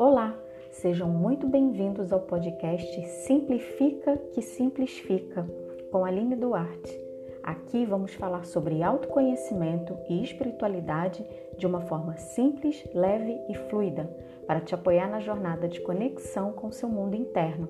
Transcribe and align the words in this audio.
Olá, 0.00 0.34
sejam 0.70 1.10
muito 1.10 1.46
bem-vindos 1.46 2.10
ao 2.10 2.20
podcast 2.20 3.06
Simplifica 3.06 4.16
que 4.32 4.40
Simplifica 4.40 5.46
com 5.92 6.06
Aline 6.06 6.36
Duarte. 6.36 6.98
Aqui 7.42 7.84
vamos 7.84 8.14
falar 8.14 8.46
sobre 8.46 8.82
autoconhecimento 8.82 9.94
e 10.08 10.24
espiritualidade 10.24 11.22
de 11.58 11.66
uma 11.66 11.82
forma 11.82 12.16
simples, 12.16 12.82
leve 12.94 13.38
e 13.50 13.54
fluida 13.68 14.10
para 14.46 14.62
te 14.62 14.74
apoiar 14.74 15.10
na 15.10 15.20
jornada 15.20 15.68
de 15.68 15.82
conexão 15.82 16.50
com 16.50 16.72
seu 16.72 16.88
mundo 16.88 17.14
interno. 17.14 17.68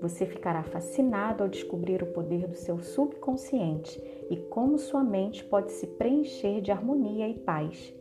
Você 0.00 0.26
ficará 0.26 0.64
fascinado 0.64 1.44
ao 1.44 1.48
descobrir 1.48 2.02
o 2.02 2.12
poder 2.12 2.48
do 2.48 2.56
seu 2.56 2.80
subconsciente 2.80 4.02
e 4.28 4.36
como 4.36 4.76
sua 4.76 5.04
mente 5.04 5.44
pode 5.44 5.70
se 5.70 5.86
preencher 5.86 6.60
de 6.60 6.72
harmonia 6.72 7.28
e 7.28 7.34
paz. 7.34 7.94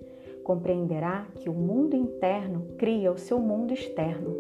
Compreenderá 0.50 1.28
que 1.36 1.48
o 1.48 1.54
mundo 1.54 1.96
interno 1.96 2.70
cria 2.76 3.12
o 3.12 3.20
seu 3.20 3.38
mundo 3.38 3.72
externo. 3.72 4.36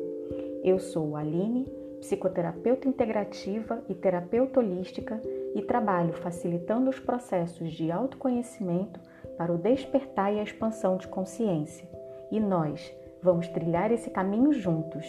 Eu 0.63 0.79
sou 0.79 1.15
Aline, 1.15 1.71
psicoterapeuta 1.99 2.87
integrativa 2.87 3.83
e 3.87 3.93
terapeuta 3.93 4.59
holística 4.59 5.21
e 5.53 5.61
trabalho 5.61 6.13
facilitando 6.13 6.89
os 6.89 6.99
processos 6.99 7.71
de 7.73 7.91
autoconhecimento 7.91 8.99
para 9.37 9.53
o 9.53 9.57
despertar 9.59 10.33
e 10.33 10.39
a 10.39 10.43
expansão 10.43 10.97
de 10.97 11.07
consciência. 11.07 11.87
E 12.31 12.39
nós 12.39 12.91
vamos 13.21 13.47
trilhar 13.47 13.91
esse 13.91 14.09
caminho 14.09 14.51
juntos. 14.51 15.05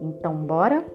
Então, 0.00 0.36
bora? 0.36 0.86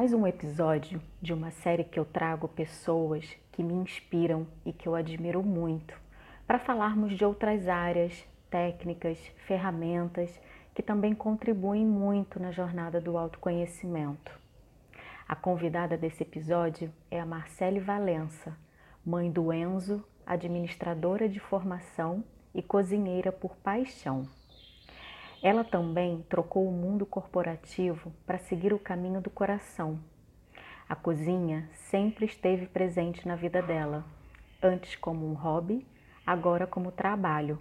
Mais 0.00 0.14
um 0.14 0.26
episódio 0.26 0.98
de 1.20 1.34
uma 1.34 1.50
série 1.50 1.84
que 1.84 2.00
eu 2.00 2.06
trago 2.06 2.48
pessoas 2.48 3.36
que 3.52 3.62
me 3.62 3.74
inspiram 3.74 4.46
e 4.64 4.72
que 4.72 4.88
eu 4.88 4.94
admiro 4.94 5.42
muito, 5.42 5.94
para 6.46 6.58
falarmos 6.58 7.18
de 7.18 7.22
outras 7.22 7.68
áreas, 7.68 8.26
técnicas, 8.48 9.18
ferramentas 9.46 10.40
que 10.74 10.82
também 10.82 11.14
contribuem 11.14 11.84
muito 11.84 12.40
na 12.40 12.50
jornada 12.50 12.98
do 12.98 13.18
autoconhecimento. 13.18 14.32
A 15.28 15.36
convidada 15.36 15.98
desse 15.98 16.22
episódio 16.22 16.90
é 17.10 17.20
a 17.20 17.26
Marcele 17.26 17.78
Valença, 17.78 18.56
mãe 19.04 19.30
do 19.30 19.52
Enzo, 19.52 20.02
administradora 20.24 21.28
de 21.28 21.40
formação 21.40 22.24
e 22.54 22.62
cozinheira 22.62 23.30
por 23.30 23.54
paixão. 23.56 24.26
Ela 25.42 25.64
também 25.64 26.22
trocou 26.28 26.68
o 26.68 26.72
mundo 26.72 27.06
corporativo 27.06 28.12
para 28.26 28.36
seguir 28.36 28.74
o 28.74 28.78
caminho 28.78 29.22
do 29.22 29.30
coração. 29.30 29.98
A 30.86 30.94
cozinha 30.94 31.66
sempre 31.72 32.26
esteve 32.26 32.66
presente 32.66 33.26
na 33.26 33.36
vida 33.36 33.62
dela, 33.62 34.04
antes 34.62 34.96
como 34.96 35.26
um 35.26 35.32
hobby, 35.32 35.86
agora 36.26 36.66
como 36.66 36.92
trabalho, 36.92 37.58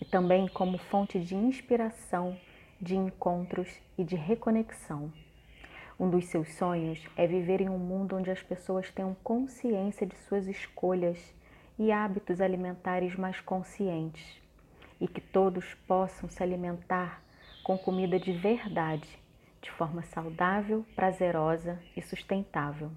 e 0.00 0.04
também 0.06 0.48
como 0.48 0.78
fonte 0.78 1.20
de 1.20 1.36
inspiração, 1.36 2.38
de 2.80 2.96
encontros 2.96 3.68
e 3.98 4.02
de 4.02 4.16
reconexão. 4.16 5.12
Um 6.00 6.08
dos 6.08 6.24
seus 6.28 6.54
sonhos 6.54 7.06
é 7.18 7.26
viver 7.26 7.60
em 7.60 7.68
um 7.68 7.78
mundo 7.78 8.16
onde 8.16 8.30
as 8.30 8.42
pessoas 8.42 8.90
tenham 8.90 9.14
consciência 9.22 10.06
de 10.06 10.16
suas 10.16 10.46
escolhas 10.46 11.34
e 11.78 11.92
hábitos 11.92 12.40
alimentares 12.40 13.14
mais 13.14 13.40
conscientes 13.42 14.42
e 15.04 15.06
que 15.06 15.20
todos 15.20 15.74
possam 15.86 16.30
se 16.30 16.42
alimentar 16.42 17.22
com 17.62 17.76
comida 17.76 18.18
de 18.18 18.32
verdade, 18.32 19.06
de 19.60 19.70
forma 19.70 20.02
saudável, 20.02 20.82
prazerosa 20.96 21.78
e 21.94 22.00
sustentável. 22.00 22.90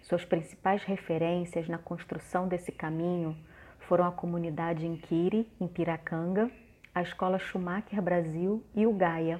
Suas 0.00 0.24
principais 0.24 0.82
referências 0.84 1.68
na 1.68 1.76
construção 1.76 2.48
desse 2.48 2.72
caminho 2.72 3.36
foram 3.80 4.06
a 4.06 4.10
comunidade 4.10 4.86
Inquiri, 4.86 5.46
em 5.60 5.68
Piracanga, 5.68 6.50
a 6.94 7.02
Escola 7.02 7.38
Schumacher 7.38 8.00
Brasil 8.00 8.64
e 8.74 8.86
o 8.86 8.92
Gaia. 8.94 9.38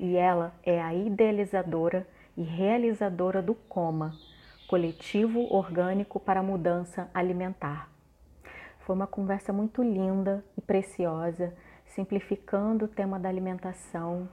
E 0.00 0.16
ela 0.16 0.54
é 0.64 0.80
a 0.80 0.94
idealizadora 0.94 2.08
e 2.38 2.42
realizadora 2.42 3.42
do 3.42 3.54
COMA, 3.54 4.16
Coletivo 4.66 5.40
Orgânico 5.54 6.18
para 6.18 6.40
a 6.40 6.42
Mudança 6.42 7.10
Alimentar 7.12 7.93
foi 8.84 8.94
uma 8.94 9.06
conversa 9.06 9.52
muito 9.52 9.82
linda 9.82 10.44
e 10.56 10.60
preciosa, 10.60 11.54
simplificando 11.86 12.84
o 12.84 12.88
tema 12.88 13.18
da 13.18 13.28
alimentação, 13.28 14.28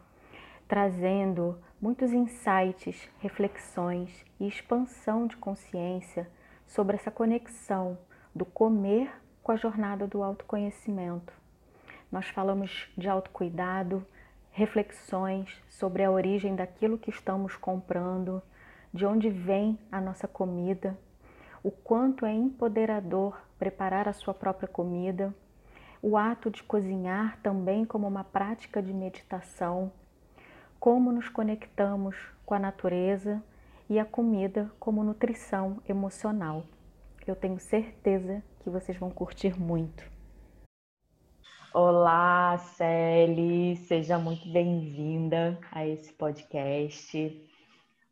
trazendo 0.67 1.57
muitos 1.81 2.11
insights, 2.11 3.09
reflexões 3.19 4.25
e 4.39 4.47
expansão 4.47 5.25
de 5.25 5.37
consciência 5.37 6.29
sobre 6.67 6.95
essa 6.95 7.09
conexão 7.09 7.97
do 8.35 8.45
comer 8.45 9.11
com 9.41 9.53
a 9.53 9.55
jornada 9.55 10.05
do 10.05 10.21
autoconhecimento. 10.21 11.33
Nós 12.11 12.27
falamos 12.27 12.89
de 12.97 13.07
autocuidado, 13.07 14.05
reflexões 14.51 15.61
sobre 15.69 16.03
a 16.03 16.11
origem 16.11 16.55
daquilo 16.55 16.97
que 16.97 17.09
estamos 17.09 17.55
comprando, 17.55 18.41
de 18.93 19.05
onde 19.05 19.29
vem 19.29 19.79
a 19.89 20.01
nossa 20.01 20.27
comida, 20.27 20.97
o 21.63 21.69
quanto 21.69 22.25
é 22.25 22.33
empoderador 22.33 23.39
preparar 23.59 24.07
a 24.07 24.13
sua 24.13 24.33
própria 24.33 24.67
comida, 24.67 25.33
o 26.01 26.17
ato 26.17 26.49
de 26.49 26.63
cozinhar 26.63 27.39
também 27.43 27.85
como 27.85 28.07
uma 28.07 28.23
prática 28.23 28.81
de 28.81 28.91
meditação, 28.91 29.91
como 30.79 31.11
nos 31.11 31.29
conectamos 31.29 32.15
com 32.43 32.55
a 32.55 32.59
natureza 32.59 33.43
e 33.87 33.99
a 33.99 34.05
comida 34.05 34.71
como 34.79 35.03
nutrição 35.03 35.77
emocional. 35.87 36.63
Eu 37.27 37.35
tenho 37.35 37.59
certeza 37.59 38.43
que 38.61 38.69
vocês 38.69 38.97
vão 38.97 39.11
curtir 39.11 39.59
muito. 39.59 40.09
Olá, 41.73 42.57
Celi, 42.57 43.75
seja 43.75 44.17
muito 44.17 44.51
bem-vinda 44.51 45.59
a 45.71 45.85
esse 45.85 46.11
podcast. 46.13 47.50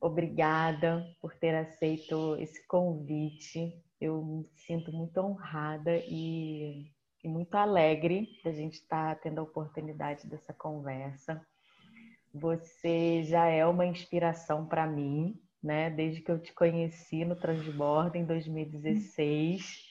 Obrigada 0.02 1.06
por 1.22 1.36
ter 1.36 1.56
aceito 1.56 2.36
esse 2.40 2.66
convite 2.68 3.82
eu 4.00 4.24
me 4.24 4.50
sinto 4.56 4.94
muito 4.94 5.20
honrada 5.20 5.98
e, 6.08 6.90
e 7.24 7.28
muito 7.28 7.56
alegre 7.56 8.30
da 8.44 8.52
gente 8.52 8.76
estar 8.76 9.16
tá 9.16 9.22
tendo 9.22 9.40
a 9.40 9.44
oportunidade 9.44 10.26
dessa 10.28 10.54
conversa. 10.54 11.46
Você 12.34 13.24
já 13.24 13.48
é 13.48 13.66
uma 13.66 13.86
inspiração 13.86 14.66
para 14.66 14.88
mim, 14.88 15.38
né? 15.62 15.90
Desde 15.90 16.22
que 16.22 16.32
eu 16.32 16.40
te 16.40 16.54
conheci 16.54 17.26
no 17.26 17.36
Transborda 17.36 18.18
em 18.18 18.24
2016. 18.24 19.90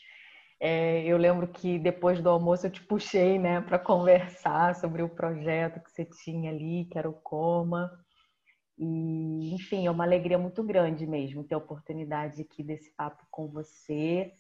É, 0.60 1.04
eu 1.04 1.19
lembro 1.19 1.46
que 1.46 1.78
depois 1.78 2.20
do 2.22 2.30
almoço 2.30 2.66
eu 2.66 2.70
te 2.70 2.82
puxei, 2.82 3.38
né, 3.38 3.60
para 3.60 3.78
conversar 3.78 4.75
sobre 4.75 5.02
o 5.02 5.08
projeto 5.08 5.80
que 5.80 5.90
você 5.90 6.04
tinha 6.04 6.50
ali, 6.50 6.86
que 6.86 6.98
era 6.98 7.08
o 7.08 7.12
Coma. 7.12 7.92
E, 8.78 9.54
enfim, 9.54 9.86
é 9.86 9.90
uma 9.90 10.04
alegria 10.04 10.38
muito 10.38 10.62
grande 10.62 11.06
mesmo 11.06 11.42
ter 11.42 11.54
a 11.54 11.58
oportunidade 11.58 12.40
aqui 12.40 12.62
desse 12.62 12.90
papo 12.92 13.26
com 13.30 13.48
você 13.48 14.32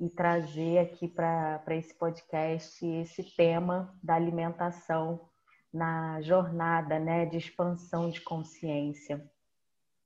e 0.00 0.10
trazer 0.10 0.78
aqui 0.78 1.06
para 1.06 1.62
esse 1.70 1.94
podcast 1.94 2.84
esse 2.84 3.22
tema 3.36 3.96
da 4.02 4.14
alimentação 4.14 5.28
na 5.72 6.20
jornada 6.22 6.98
né, 6.98 7.24
de 7.26 7.36
expansão 7.36 8.10
de 8.10 8.20
consciência. 8.20 9.24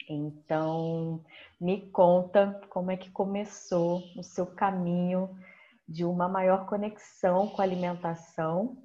Então, 0.09 1.23
me 1.61 1.91
conta 1.91 2.61
como 2.71 2.91
é 2.91 2.97
que 2.97 3.11
começou 3.11 4.03
o 4.17 4.23
seu 4.23 4.47
caminho 4.47 5.31
de 5.87 6.05
uma 6.05 6.29
maior 6.29 6.67
conexão 6.67 7.49
com 7.49 7.61
a 7.61 7.65
alimentação. 7.65 8.77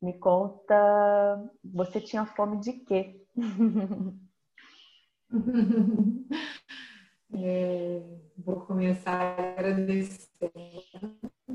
Me 0.00 0.12
conta, 0.18 1.50
você 1.62 2.00
tinha 2.00 2.26
fome 2.26 2.58
de 2.58 2.72
quê? 2.72 3.23
é, 7.34 8.02
vou 8.38 8.60
começar 8.60 9.38
agradecendo, 9.58 10.52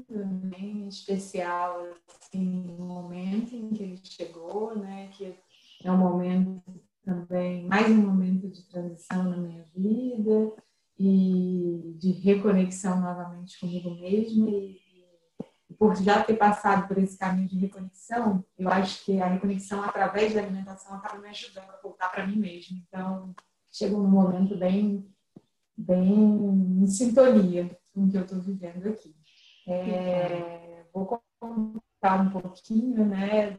né, 0.09 0.59
em 0.59 0.87
especial 0.87 1.87
assim, 2.07 2.75
o 2.77 2.83
momento 2.83 3.55
em 3.55 3.69
que 3.69 3.83
ele 3.83 3.99
chegou, 4.03 4.75
né, 4.77 5.09
que 5.13 5.33
é 5.83 5.91
um 5.91 5.97
momento 5.97 6.61
também, 7.03 7.65
mais 7.65 7.89
um 7.89 8.07
momento 8.07 8.49
de 8.49 8.63
transição 8.67 9.23
na 9.23 9.37
minha 9.37 9.63
vida 9.73 10.53
e 10.97 11.95
de 11.97 12.11
reconexão 12.11 12.99
novamente 12.99 13.57
comigo 13.57 13.91
mesma 13.91 14.49
e 14.49 14.81
por 15.79 15.95
já 15.95 16.21
ter 16.21 16.35
passado 16.35 16.89
por 16.89 16.97
esse 16.97 17.17
caminho 17.17 17.47
de 17.47 17.57
reconexão, 17.57 18.43
eu 18.57 18.67
acho 18.67 19.05
que 19.05 19.21
a 19.21 19.27
reconexão 19.27 19.81
através 19.81 20.33
da 20.33 20.41
alimentação 20.41 20.93
acaba 20.93 21.19
me 21.19 21.29
ajudando 21.29 21.69
a 21.69 21.79
voltar 21.81 22.09
para 22.09 22.27
mim 22.27 22.35
mesma. 22.35 22.77
Então, 22.85 23.33
chego 23.71 23.97
num 23.97 24.09
momento 24.09 24.57
bem, 24.57 25.09
bem 25.77 26.83
em 26.83 26.85
sintonia 26.85 27.79
com 27.93 28.03
o 28.03 28.11
que 28.11 28.17
eu 28.17 28.23
estou 28.23 28.41
vivendo 28.41 28.89
aqui. 28.89 29.15
É, 29.65 30.83
vou 30.93 31.05
contar 31.05 32.21
um 32.23 32.29
pouquinho, 32.29 33.05
né, 33.05 33.57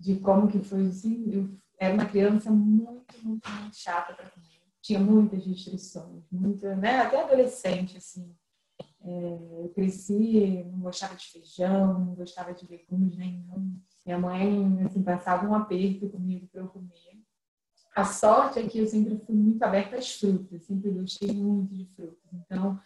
de 0.00 0.16
como 0.16 0.48
que 0.48 0.58
foi 0.58 0.88
assim. 0.88 1.30
Eu 1.32 1.56
era 1.78 1.94
uma 1.94 2.06
criança 2.06 2.50
muito, 2.50 3.14
muito, 3.22 3.48
muito 3.48 3.76
chata 3.76 4.12
para 4.12 4.28
comer. 4.28 4.46
Tinha 4.82 4.98
muitas 4.98 5.46
restrições, 5.46 6.24
muita, 6.32 6.74
né, 6.74 6.98
até 6.98 7.22
adolescente, 7.22 7.96
assim 7.96 8.34
eu 9.06 9.72
cresci, 9.74 10.64
não 10.70 10.80
gostava 10.80 11.14
de 11.14 11.26
feijão, 11.26 12.00
não 12.00 12.14
gostava 12.14 12.52
de 12.52 12.66
legumes 12.66 13.16
nenhum. 13.16 13.78
Minha 14.04 14.18
mãe 14.18 14.84
assim, 14.84 15.02
passava 15.02 15.46
um 15.46 15.54
aperto 15.54 16.08
comigo 16.08 16.48
para 16.48 16.62
eu 16.62 16.68
comer. 16.68 17.22
A 17.94 18.04
sorte 18.04 18.58
é 18.58 18.66
que 18.66 18.78
eu 18.78 18.86
sempre 18.86 19.16
fui 19.18 19.34
muito 19.34 19.62
aberta 19.62 19.96
às 19.96 20.12
frutas, 20.12 20.64
sempre 20.64 20.90
gostei 20.90 21.32
muito 21.32 21.74
de 21.74 21.86
frutas. 21.86 22.30
Então, 22.32 22.78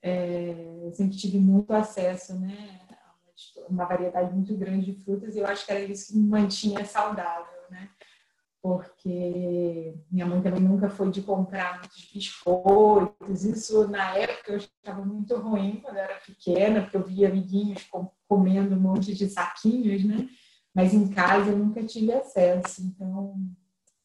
é, 0.00 0.80
eu 0.84 0.92
sempre 0.92 1.16
tive 1.16 1.38
muito 1.38 1.72
acesso 1.72 2.38
né, 2.38 2.80
a 2.90 3.68
uma 3.68 3.84
variedade 3.84 4.32
muito 4.32 4.56
grande 4.56 4.92
de 4.92 5.04
frutas 5.04 5.34
e 5.34 5.38
eu 5.38 5.46
acho 5.46 5.66
que 5.66 5.72
era 5.72 5.80
isso 5.80 6.12
que 6.12 6.18
me 6.18 6.28
mantinha 6.28 6.84
saudável? 6.84 7.53
Porque 8.64 9.94
minha 10.10 10.24
mãe 10.24 10.40
também 10.40 10.62
nunca 10.62 10.88
foi 10.88 11.10
de 11.10 11.20
comprar 11.20 11.80
muitos 11.80 12.10
biscoitos. 12.10 13.44
Isso, 13.44 13.86
na 13.88 14.16
época, 14.16 14.52
eu 14.52 14.56
estava 14.56 15.04
muito 15.04 15.36
ruim 15.36 15.82
quando 15.82 15.96
eu 15.96 16.02
era 16.02 16.14
pequena, 16.14 16.80
porque 16.80 16.96
eu 16.96 17.04
via 17.04 17.28
amiguinhos 17.28 17.86
comendo 18.26 18.74
um 18.74 18.80
monte 18.80 19.14
de 19.14 19.28
saquinhos, 19.28 20.02
né? 20.06 20.30
Mas 20.74 20.94
em 20.94 21.06
casa 21.08 21.50
eu 21.50 21.58
nunca 21.58 21.84
tive 21.84 22.14
acesso. 22.14 22.80
Então, 22.86 23.34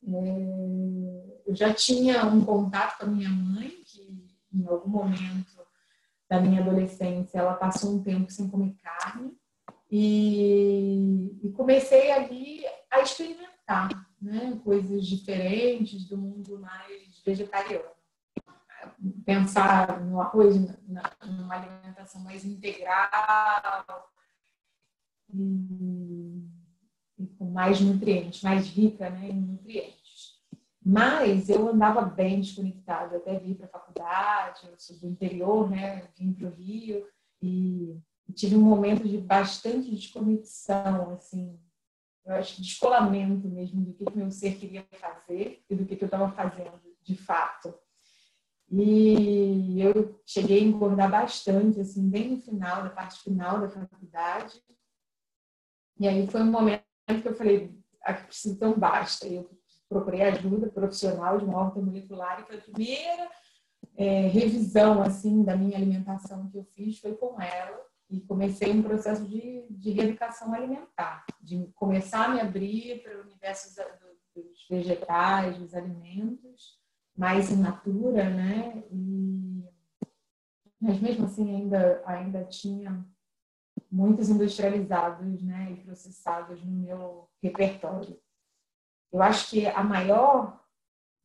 é, 0.06 1.40
eu 1.48 1.56
já 1.56 1.74
tinha 1.74 2.26
um 2.26 2.44
contato 2.44 3.00
com 3.00 3.06
a 3.06 3.08
minha 3.08 3.30
mãe, 3.30 3.72
que 3.86 4.28
em 4.54 4.68
algum 4.68 4.90
momento 4.90 5.58
da 6.30 6.42
minha 6.42 6.60
adolescência, 6.60 7.40
ela 7.40 7.54
passou 7.54 7.96
um 7.96 8.04
tempo 8.04 8.30
sem 8.30 8.50
comer 8.50 8.76
carne 8.84 9.32
e, 9.90 11.40
e 11.44 11.50
comecei 11.54 12.12
ali 12.12 12.66
a 12.92 13.00
experimentar 13.00 13.49
né, 14.22 14.60
coisas 14.64 15.06
diferentes 15.06 16.06
do 16.06 16.18
mundo 16.18 16.60
mais 16.60 17.22
vegetariano. 17.26 17.90
Pensar 19.26 20.02
no 20.02 20.20
arroz, 20.20 20.56
na, 20.88 21.04
numa 21.26 21.56
alimentação 21.56 22.22
mais 22.22 22.44
integral 22.46 24.10
e, 25.34 26.44
e 27.18 27.28
com 27.38 27.52
mais 27.52 27.80
nutrientes, 27.80 28.42
mais 28.42 28.68
rica 28.68 29.10
né, 29.10 29.30
em 29.30 29.42
nutrientes. 29.42 30.40
Mas 30.84 31.50
eu 31.50 31.68
andava 31.68 32.02
bem 32.02 32.42
desconectada, 32.42 33.18
até 33.18 33.38
vir 33.38 33.56
para 33.56 33.68
a 33.68 33.70
faculdade, 33.70 34.68
eu 34.68 34.78
sou 34.78 34.98
do 34.98 35.08
interior, 35.08 35.70
né? 35.70 36.08
Vim 36.18 36.34
para 36.34 36.48
o 36.48 36.52
Rio 36.52 37.06
e 37.42 38.02
tive 38.34 38.56
um 38.56 38.62
momento 38.62 39.08
de 39.08 39.18
bastante 39.18 39.92
desconexão, 39.92 41.14
assim, 41.14 41.60
eu 42.30 42.36
acho 42.36 42.62
descolamento 42.62 43.48
mesmo 43.48 43.82
do 43.82 43.94
que 43.94 44.16
meu 44.16 44.30
ser 44.30 44.56
queria 44.56 44.86
fazer 44.94 45.64
e 45.70 45.76
do 45.76 45.86
que 45.86 46.02
eu 46.02 46.06
estava 46.06 46.32
fazendo 46.32 46.80
de 47.02 47.16
fato. 47.16 47.74
E 48.72 49.82
eu 49.82 50.22
cheguei 50.26 50.60
a 50.60 50.64
engordar 50.64 51.10
bastante, 51.10 51.80
assim, 51.80 52.08
bem 52.08 52.30
no 52.30 52.42
final, 52.42 52.84
da 52.84 52.90
parte 52.90 53.20
final 53.24 53.60
da 53.60 53.70
faculdade. 53.70 54.62
E 56.00 56.08
aí 56.08 56.28
foi 56.28 56.42
um 56.42 56.52
momento 56.52 56.84
que 57.08 57.28
eu 57.28 57.36
falei, 57.36 57.76
aqui 58.04 58.28
precisa 58.28 58.54
então 58.54 58.78
basta. 58.78 59.28
Eu 59.28 59.50
procurei 59.88 60.22
ajuda 60.22 60.70
profissional 60.70 61.40
de 61.40 61.46
uma 61.46 61.58
horta 61.58 61.82
molecular 61.82 62.42
e 62.42 62.46
foi 62.46 62.58
a 62.58 62.62
primeira 62.62 63.32
é, 63.98 64.28
revisão 64.28 65.02
assim 65.02 65.44
da 65.44 65.58
minha 65.58 65.76
alimentação 65.76 66.48
que 66.50 66.58
eu 66.58 66.64
fiz 66.64 67.00
foi 67.00 67.16
com 67.16 67.42
ela 67.42 67.89
e 68.10 68.20
comecei 68.22 68.72
um 68.72 68.82
processo 68.82 69.26
de, 69.28 69.66
de 69.70 69.92
reeducação 69.92 70.54
alimentar, 70.54 71.26
de 71.42 71.68
começar 71.76 72.26
a 72.26 72.30
me 72.30 72.42
abrir 72.42 73.04
para 73.04 73.18
o 73.18 73.22
universo 73.22 73.76
dos 74.36 74.68
vegetais, 74.68 75.58
dos 75.58 75.76
alimentos, 75.76 76.80
mais 77.16 77.52
in 77.52 77.58
natura, 77.58 78.30
né? 78.30 78.84
E, 78.92 79.64
mas 80.82 81.00
mesmo 81.00 81.26
assim 81.26 81.56
ainda 81.56 82.02
ainda 82.06 82.44
tinha 82.46 83.06
muitos 83.92 84.30
industrializados, 84.30 85.42
né, 85.42 85.72
e 85.72 85.84
processados 85.84 86.64
no 86.64 86.72
meu 86.72 87.30
repertório. 87.42 88.20
Eu 89.12 89.22
acho 89.22 89.50
que 89.50 89.66
a 89.66 89.84
maior 89.84 90.64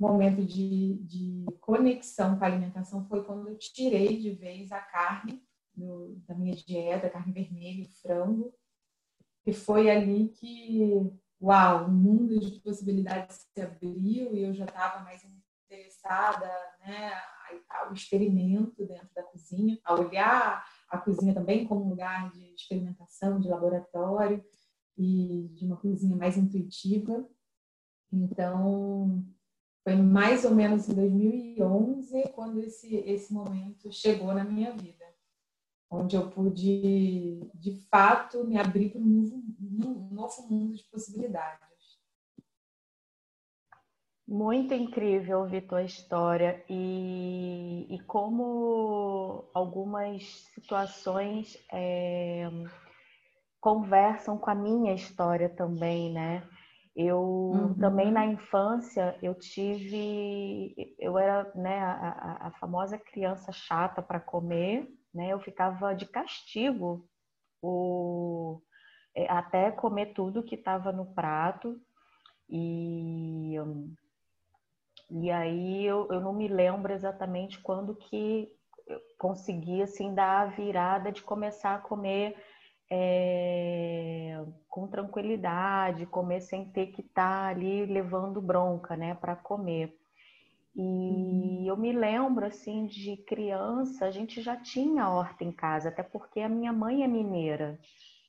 momento 0.00 0.42
de, 0.42 0.94
de 1.02 1.44
conexão 1.60 2.38
com 2.38 2.44
a 2.44 2.46
alimentação 2.46 3.06
foi 3.06 3.22
quando 3.22 3.48
eu 3.48 3.58
tirei 3.58 4.18
de 4.18 4.32
vez 4.32 4.72
a 4.72 4.80
carne 4.80 5.42
do, 5.74 6.16
da 6.26 6.34
minha 6.34 6.54
dieta, 6.54 7.10
carne 7.10 7.32
vermelha, 7.32 7.88
frango, 8.02 8.54
e 9.46 9.52
foi 9.52 9.90
ali 9.90 10.28
que, 10.28 11.12
uau, 11.40 11.86
um 11.86 11.92
mundo 11.92 12.38
de 12.40 12.60
possibilidades 12.60 13.46
se 13.52 13.60
abriu 13.60 14.34
e 14.34 14.42
eu 14.42 14.54
já 14.54 14.64
estava 14.64 15.02
mais 15.02 15.22
interessada, 15.66 16.50
né, 16.80 17.12
ao 17.68 17.92
experimento 17.92 18.86
dentro 18.86 19.08
da 19.14 19.22
cozinha, 19.22 19.78
a 19.84 19.94
olhar 19.94 20.64
a 20.88 20.98
cozinha 20.98 21.34
também 21.34 21.66
como 21.66 21.84
um 21.84 21.90
lugar 21.90 22.30
de 22.30 22.54
experimentação, 22.54 23.40
de 23.40 23.48
laboratório 23.48 24.42
e 24.96 25.48
de 25.52 25.66
uma 25.66 25.76
cozinha 25.76 26.16
mais 26.16 26.36
intuitiva. 26.36 27.28
Então, 28.12 29.24
foi 29.82 29.96
mais 29.96 30.44
ou 30.44 30.54
menos 30.54 30.88
em 30.88 30.94
2011 30.94 32.28
quando 32.34 32.60
esse, 32.60 32.96
esse 32.96 33.32
momento 33.32 33.92
chegou 33.92 34.32
na 34.32 34.44
minha 34.44 34.72
vida, 34.72 35.03
onde 35.94 36.16
eu 36.16 36.30
pude, 36.30 37.50
de 37.54 37.72
fato, 37.90 38.44
me 38.44 38.58
abrir 38.58 38.90
para 38.90 39.00
um 39.00 39.04
novo, 39.04 40.14
novo 40.14 40.48
mundo 40.48 40.74
de 40.74 40.84
possibilidades. 40.84 41.64
Muito 44.26 44.72
incrível 44.72 45.40
ouvir 45.40 45.66
tua 45.66 45.82
história 45.82 46.64
e, 46.68 47.86
e 47.90 47.98
como 48.04 49.50
algumas 49.52 50.24
situações 50.54 51.58
é, 51.70 52.48
conversam 53.60 54.38
com 54.38 54.50
a 54.50 54.54
minha 54.54 54.94
história 54.94 55.48
também, 55.48 56.12
né? 56.12 56.42
Eu 56.96 57.20
uhum. 57.20 57.74
também 57.74 58.12
na 58.12 58.24
infância 58.24 59.18
eu 59.20 59.34
tive, 59.34 60.94
eu 60.98 61.18
era 61.18 61.50
né, 61.54 61.80
a, 61.80 62.48
a 62.48 62.50
famosa 62.52 62.96
criança 62.96 63.50
chata 63.50 64.00
para 64.00 64.20
comer, 64.20 64.88
né? 65.14 65.28
Eu 65.28 65.40
ficava 65.40 65.94
de 65.94 66.06
castigo 66.06 67.08
o, 67.62 68.60
é, 69.14 69.30
até 69.30 69.70
comer 69.70 70.12
tudo 70.14 70.42
que 70.42 70.54
estava 70.54 70.92
no 70.92 71.14
prato 71.14 71.80
e 72.48 73.56
e 75.10 75.30
aí 75.30 75.84
eu, 75.84 76.08
eu 76.10 76.20
não 76.20 76.32
me 76.32 76.48
lembro 76.48 76.92
exatamente 76.92 77.60
quando 77.60 77.94
que 77.94 78.50
eu 78.86 79.00
consegui 79.18 79.82
assim 79.82 80.14
dar 80.14 80.42
a 80.42 80.46
virada 80.46 81.12
de 81.12 81.22
começar 81.22 81.74
a 81.74 81.78
comer 81.78 82.36
é, 82.90 84.44
com 84.68 84.86
tranquilidade, 84.86 86.06
comer 86.06 86.40
sem 86.40 86.64
ter 86.70 86.88
que 86.88 87.00
estar 87.00 87.44
tá 87.44 87.48
ali 87.48 87.86
levando 87.86 88.40
bronca, 88.40 88.96
né, 88.96 89.14
para 89.14 89.36
comer. 89.36 89.96
E 90.76 90.80
uhum. 90.80 91.64
eu 91.66 91.76
me 91.76 91.92
lembro 91.92 92.46
assim 92.46 92.86
de 92.86 93.16
criança, 93.18 94.06
a 94.06 94.10
gente 94.10 94.42
já 94.42 94.56
tinha 94.56 95.08
horta 95.08 95.44
em 95.44 95.52
casa, 95.52 95.88
até 95.88 96.02
porque 96.02 96.40
a 96.40 96.48
minha 96.48 96.72
mãe 96.72 97.04
é 97.04 97.08
mineira, 97.08 97.78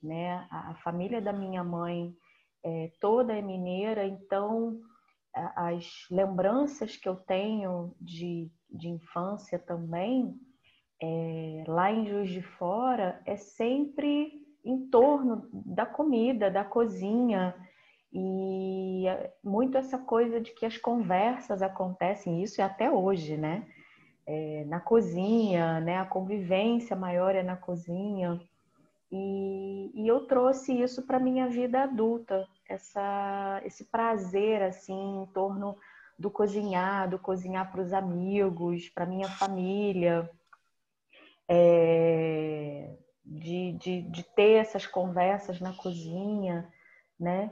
né? 0.01 0.47
A, 0.51 0.75
família 0.83 1.19
da 1.19 1.33
minha 1.33 1.63
mãe 1.63 2.15
é, 2.63 2.91
toda 2.99 3.33
é 3.33 3.41
mineira, 3.41 4.05
então 4.05 4.79
as 5.33 6.07
lembranças 6.09 6.95
que 6.95 7.09
eu 7.09 7.15
tenho 7.15 7.93
de, 7.99 8.49
de 8.69 8.87
infância 8.89 9.59
também, 9.59 10.33
é, 11.01 11.63
lá 11.67 11.91
em 11.91 12.07
Juiz 12.07 12.29
de 12.29 12.41
Fora, 12.41 13.21
é 13.25 13.35
sempre 13.35 14.45
em 14.63 14.87
torno 14.87 15.49
da 15.51 15.85
comida, 15.85 16.49
da 16.49 16.63
cozinha 16.63 17.53
e 18.17 19.05
muito 19.43 19.77
essa 19.77 19.97
coisa 19.97 20.39
de 20.39 20.51
que 20.51 20.65
as 20.65 20.77
conversas 20.77 21.61
acontecem 21.61 22.41
isso 22.41 22.61
e 22.61 22.63
até 22.63 22.89
hoje, 22.89 23.35
né? 23.35 23.67
É, 24.25 24.63
na 24.67 24.79
cozinha, 24.79 25.81
né? 25.81 25.97
A 25.97 26.05
convivência 26.05 26.95
maior 26.95 27.35
é 27.35 27.43
na 27.43 27.57
cozinha 27.57 28.39
e, 29.11 29.91
e 29.93 30.07
eu 30.07 30.25
trouxe 30.27 30.81
isso 30.81 31.05
para 31.05 31.19
minha 31.19 31.49
vida 31.49 31.83
adulta, 31.83 32.47
essa, 32.69 33.61
esse 33.65 33.83
prazer 33.83 34.61
assim 34.61 35.23
em 35.23 35.25
torno 35.33 35.77
do 36.17 36.31
cozinhar, 36.31 37.09
do 37.09 37.19
cozinhar 37.19 37.69
para 37.69 37.81
os 37.81 37.91
amigos, 37.91 38.87
para 38.87 39.05
minha 39.05 39.27
família. 39.27 40.29
É, 41.49 42.95
de, 43.25 43.73
de, 43.73 44.01
de 44.03 44.23
ter 44.35 44.53
essas 44.53 44.87
conversas 44.87 45.59
na 45.59 45.73
cozinha, 45.73 46.71
né? 47.19 47.51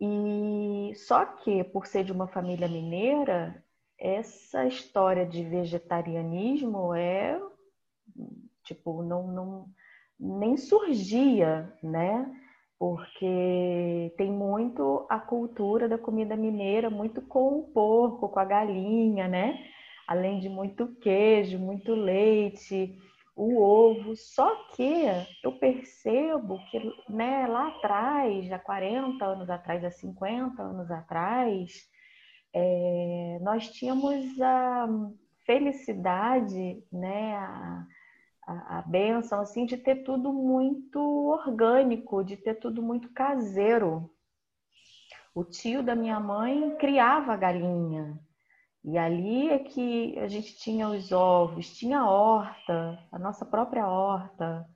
E 0.00 0.94
só 0.94 1.26
que, 1.26 1.62
por 1.62 1.86
ser 1.86 2.04
de 2.04 2.12
uma 2.12 2.26
família 2.26 2.66
mineira, 2.66 3.62
essa 3.98 4.66
história 4.66 5.26
de 5.26 5.42
vegetarianismo 5.44 6.94
é 6.94 7.38
tipo, 8.64 9.02
não, 9.02 9.26
não 9.26 9.66
nem 10.18 10.56
surgia, 10.56 11.72
né? 11.82 12.30
Porque 12.78 14.14
tem 14.16 14.30
muito 14.30 15.06
a 15.10 15.18
cultura 15.18 15.86
da 15.86 15.98
comida 15.98 16.34
mineira, 16.34 16.88
muito 16.88 17.20
com 17.20 17.58
o 17.58 17.62
porco, 17.72 18.28
com 18.28 18.38
a 18.38 18.44
galinha, 18.44 19.28
né? 19.28 19.66
Além 20.06 20.40
de 20.40 20.48
muito 20.48 20.94
queijo, 20.96 21.58
muito 21.58 21.94
leite 21.94 22.98
o 23.40 23.58
ovo. 23.62 24.14
Só 24.16 24.54
que 24.74 25.04
eu 25.42 25.52
percebo 25.52 26.58
que 26.70 26.78
né, 27.08 27.46
lá 27.46 27.68
atrás, 27.68 28.52
há 28.52 28.58
40 28.58 29.24
anos 29.24 29.48
atrás, 29.48 29.82
há 29.84 29.90
50 29.90 30.62
anos 30.62 30.90
atrás, 30.90 31.88
é, 32.52 33.38
nós 33.40 33.70
tínhamos 33.70 34.40
a 34.40 34.86
felicidade, 35.46 36.84
né, 36.92 37.34
a, 37.36 37.86
a, 38.46 38.78
a 38.78 38.82
benção 38.82 39.40
assim, 39.40 39.64
de 39.64 39.76
ter 39.78 40.02
tudo 40.04 40.32
muito 40.32 41.00
orgânico, 41.00 42.22
de 42.22 42.36
ter 42.36 42.54
tudo 42.54 42.82
muito 42.82 43.10
caseiro. 43.12 44.10
O 45.34 45.44
tio 45.44 45.82
da 45.82 45.94
minha 45.94 46.20
mãe 46.20 46.76
criava 46.76 47.36
galinha, 47.36 48.18
e 48.84 48.96
ali 48.96 49.50
é 49.50 49.58
que 49.58 50.18
a 50.18 50.26
gente 50.26 50.56
tinha 50.56 50.88
os 50.88 51.12
ovos, 51.12 51.76
tinha 51.76 52.00
a 52.00 52.10
horta, 52.10 52.98
a 53.12 53.18
nossa 53.18 53.44
própria 53.44 53.86
horta. 53.86 54.66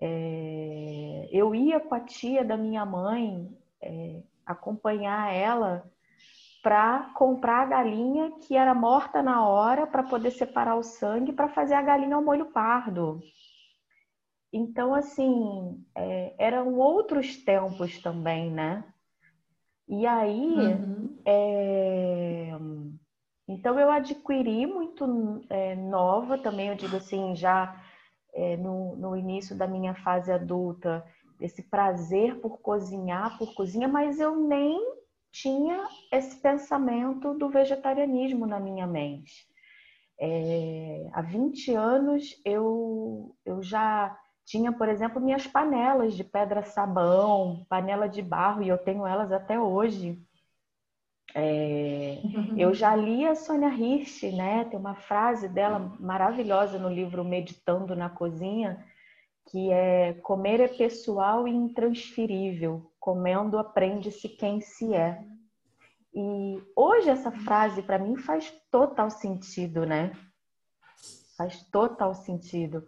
É, 0.00 1.28
eu 1.30 1.54
ia 1.54 1.80
com 1.80 1.94
a 1.94 2.00
tia 2.00 2.44
da 2.44 2.56
minha 2.56 2.84
mãe 2.84 3.48
é, 3.82 4.22
acompanhar 4.44 5.32
ela 5.34 5.90
para 6.62 7.10
comprar 7.14 7.62
a 7.62 7.66
galinha 7.66 8.32
que 8.40 8.56
era 8.56 8.74
morta 8.74 9.22
na 9.22 9.46
hora 9.46 9.86
para 9.86 10.02
poder 10.02 10.30
separar 10.32 10.76
o 10.76 10.82
sangue 10.82 11.32
para 11.32 11.48
fazer 11.48 11.74
a 11.74 11.82
galinha 11.82 12.16
ao 12.16 12.24
molho 12.24 12.46
pardo. 12.46 13.20
Então, 14.52 14.94
assim, 14.94 15.84
é, 15.94 16.34
eram 16.38 16.74
outros 16.74 17.36
tempos 17.36 18.00
também, 18.00 18.50
né? 18.50 18.82
E 19.88 20.06
aí, 20.06 20.56
uhum. 20.56 21.16
Então 23.48 23.78
eu 23.78 23.90
adquiri 23.90 24.66
muito 24.66 25.44
é, 25.48 25.74
nova 25.76 26.38
também, 26.38 26.68
eu 26.68 26.74
digo 26.74 26.96
assim, 26.96 27.34
já 27.34 27.80
é, 28.34 28.56
no, 28.56 28.96
no 28.96 29.16
início 29.16 29.56
da 29.56 29.66
minha 29.66 29.94
fase 29.94 30.32
adulta, 30.32 31.04
esse 31.40 31.62
prazer 31.62 32.40
por 32.40 32.58
cozinhar, 32.58 33.36
por 33.38 33.54
cozinha, 33.54 33.88
mas 33.88 34.18
eu 34.18 34.36
nem 34.36 34.80
tinha 35.30 35.86
esse 36.10 36.40
pensamento 36.40 37.34
do 37.34 37.48
vegetarianismo 37.48 38.46
na 38.46 38.58
minha 38.58 38.86
mente. 38.86 39.46
É, 40.18 41.08
há 41.12 41.20
20 41.20 41.74
anos 41.74 42.40
eu, 42.44 43.36
eu 43.44 43.62
já 43.62 44.16
tinha, 44.46 44.72
por 44.72 44.88
exemplo, 44.88 45.20
minhas 45.20 45.46
panelas 45.46 46.14
de 46.14 46.24
pedra-sabão, 46.24 47.66
panela 47.68 48.08
de 48.08 48.22
barro, 48.22 48.62
e 48.62 48.68
eu 48.68 48.78
tenho 48.78 49.06
elas 49.06 49.30
até 49.30 49.58
hoje. 49.58 50.18
É. 51.34 52.18
Eu 52.56 52.72
já 52.72 52.94
li 52.94 53.26
a 53.26 53.34
Sônia 53.34 53.68
Hirsch, 53.68 54.22
né? 54.32 54.64
Tem 54.64 54.78
uma 54.78 54.94
frase 54.94 55.48
dela 55.48 55.94
maravilhosa 56.00 56.78
no 56.78 56.88
livro 56.88 57.24
Meditando 57.24 57.94
na 57.94 58.08
Cozinha, 58.08 58.84
que 59.50 59.70
é 59.70 60.14
comer 60.14 60.60
é 60.60 60.68
pessoal 60.68 61.46
e 61.46 61.52
intransferível, 61.52 62.90
comendo 62.98 63.58
aprende-se 63.58 64.28
quem 64.28 64.60
se 64.60 64.94
é. 64.94 65.22
E 66.14 66.62
hoje 66.74 67.10
essa 67.10 67.30
frase 67.30 67.82
para 67.82 67.98
mim 67.98 68.16
faz 68.16 68.50
total 68.70 69.10
sentido, 69.10 69.84
né? 69.84 70.12
Faz 71.36 71.62
total 71.70 72.14
sentido. 72.14 72.86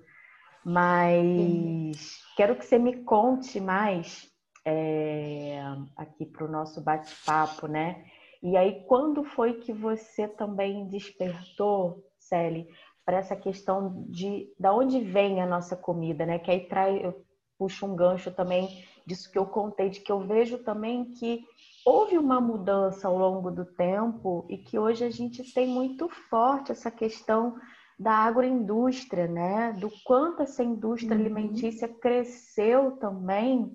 Mas 0.64 2.18
quero 2.36 2.56
que 2.56 2.64
você 2.64 2.78
me 2.78 3.04
conte 3.04 3.60
mais 3.60 4.26
é, 4.64 5.60
aqui 5.96 6.26
para 6.26 6.44
o 6.44 6.50
nosso 6.50 6.80
bate-papo, 6.80 7.66
né? 7.66 8.04
E 8.42 8.56
aí, 8.56 8.84
quando 8.86 9.24
foi 9.24 9.54
que 9.54 9.72
você 9.72 10.28
também 10.28 10.86
despertou, 10.88 12.04
Sally, 12.18 12.68
para 13.04 13.16
essa 13.16 13.34
questão 13.34 14.04
de 14.08 14.52
da 14.58 14.72
onde 14.72 15.00
vem 15.00 15.40
a 15.40 15.46
nossa 15.46 15.76
comida, 15.76 16.26
né? 16.26 16.38
Que 16.38 16.50
aí 16.50 16.68
traz, 16.68 17.02
eu 17.02 17.24
puxo 17.58 17.86
um 17.86 17.96
gancho 17.96 18.30
também 18.30 18.84
disso 19.06 19.30
que 19.32 19.38
eu 19.38 19.46
contei, 19.46 19.88
de 19.88 20.00
que 20.00 20.12
eu 20.12 20.20
vejo 20.20 20.58
também 20.58 21.12
que 21.12 21.44
houve 21.84 22.18
uma 22.18 22.40
mudança 22.40 23.08
ao 23.08 23.16
longo 23.16 23.50
do 23.50 23.64
tempo 23.64 24.44
e 24.48 24.58
que 24.58 24.78
hoje 24.78 25.04
a 25.04 25.10
gente 25.10 25.42
tem 25.54 25.66
muito 25.66 26.08
forte 26.28 26.70
essa 26.70 26.90
questão 26.90 27.56
da 27.98 28.12
agroindústria, 28.12 29.26
né? 29.26 29.72
Do 29.72 29.90
quanto 30.04 30.42
essa 30.42 30.62
indústria 30.62 31.16
uhum. 31.16 31.20
alimentícia 31.20 31.88
cresceu 31.88 32.92
também 32.98 33.74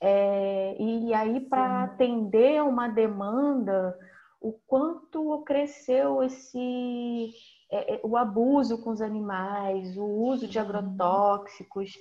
é, 0.00 0.76
e 0.80 1.12
aí, 1.12 1.40
para 1.40 1.84
atender 1.84 2.62
uma 2.62 2.88
demanda, 2.88 3.96
o 4.40 4.52
quanto 4.66 5.42
cresceu 5.42 6.22
esse 6.22 7.30
é, 7.70 7.94
é, 7.94 8.00
o 8.02 8.16
abuso 8.16 8.82
com 8.82 8.90
os 8.90 9.02
animais, 9.02 9.96
o 9.98 10.04
uso 10.04 10.48
de 10.48 10.58
uhum. 10.58 10.64
agrotóxicos. 10.64 11.92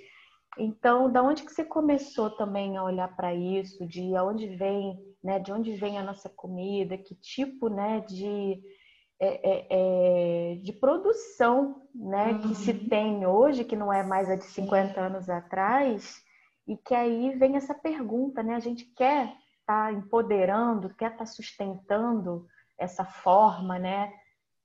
Então, 0.58 1.12
da 1.12 1.22
onde 1.22 1.44
que 1.44 1.52
você 1.52 1.64
começou 1.64 2.30
também 2.30 2.78
a 2.78 2.84
olhar 2.84 3.14
para 3.16 3.34
isso? 3.34 3.86
De 3.86 4.16
onde 4.16 4.48
vem, 4.48 4.98
né? 5.22 5.38
De 5.38 5.52
onde 5.52 5.76
vem 5.76 5.98
a 5.98 6.04
nossa 6.04 6.30
comida? 6.30 6.98
Que 6.98 7.16
tipo, 7.16 7.68
né? 7.68 8.00
De 8.08 8.62
é, 9.22 9.28
é, 9.52 9.68
é, 9.70 10.56
de 10.56 10.72
produção, 10.72 11.82
né? 11.94 12.32
Uhum. 12.32 12.40
Que 12.40 12.56
se 12.56 12.72
uhum. 12.72 12.88
tem 12.88 13.26
hoje, 13.26 13.66
que 13.66 13.76
não 13.76 13.92
é 13.92 14.04
mais 14.04 14.30
a 14.30 14.36
de 14.36 14.46
50 14.46 15.00
anos 15.02 15.30
atrás 15.30 16.24
e 16.70 16.78
que 16.78 16.94
aí 16.94 17.36
vem 17.36 17.56
essa 17.56 17.74
pergunta, 17.74 18.44
né? 18.44 18.54
A 18.54 18.60
gente 18.60 18.86
quer 18.86 19.36
estar 19.60 19.88
tá 19.88 19.92
empoderando, 19.92 20.94
quer 20.94 21.14
estar 21.14 21.18
tá 21.18 21.26
sustentando 21.26 22.46
essa 22.78 23.04
forma, 23.04 23.80
né? 23.80 24.14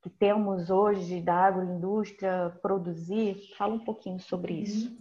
Que 0.03 0.11
temos 0.11 0.69
hoje 0.69 1.23
da 1.23 1.47
agroindústria 1.47 2.55
produzir. 2.61 3.55
Fala 3.57 3.73
um 3.73 3.83
pouquinho 3.83 4.21
sobre 4.21 4.53
uhum. 4.53 4.61
isso. 4.61 4.99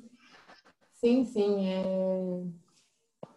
Sim, 0.94 1.26
sim. 1.26 1.68
É, 1.68 2.44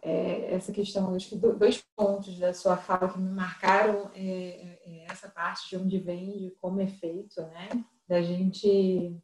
é, 0.01 0.53
essa 0.53 0.71
questão, 0.71 1.13
acho 1.13 1.27
que 1.27 1.35
dois 1.35 1.83
pontos 1.93 2.39
da 2.39 2.53
sua 2.53 2.77
fala 2.77 3.09
que 3.09 3.19
me 3.19 3.29
marcaram 3.29 4.09
é, 4.15 4.21
é, 4.21 4.79
é, 4.85 5.05
essa 5.11 5.27
parte 5.27 5.71
de 5.71 5.75
onde 5.75 5.99
vem, 5.99 6.37
de 6.37 6.51
como 6.61 6.79
é 6.79 6.87
feito, 6.87 7.41
né? 7.41 7.67
Da 8.07 8.21
gente 8.21 9.21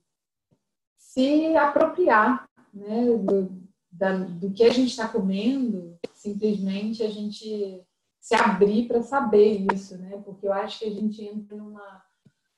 se 0.98 1.56
apropriar 1.56 2.46
né, 2.74 3.06
do, 3.06 3.63
da, 3.94 4.18
do 4.18 4.52
que 4.52 4.64
a 4.64 4.72
gente 4.72 4.90
está 4.90 5.08
comendo, 5.08 5.98
simplesmente 6.14 7.04
a 7.04 7.10
gente 7.10 7.86
se 8.20 8.36
abrir 8.36 8.88
para 8.88 9.04
saber 9.04 9.68
isso, 9.74 9.98
né? 9.98 10.22
Porque 10.26 10.48
eu 10.48 10.54
acho 10.54 10.80
que 10.80 10.86
a 10.86 10.92
gente 10.92 11.24
entra 11.24 11.56
numa, 11.56 12.04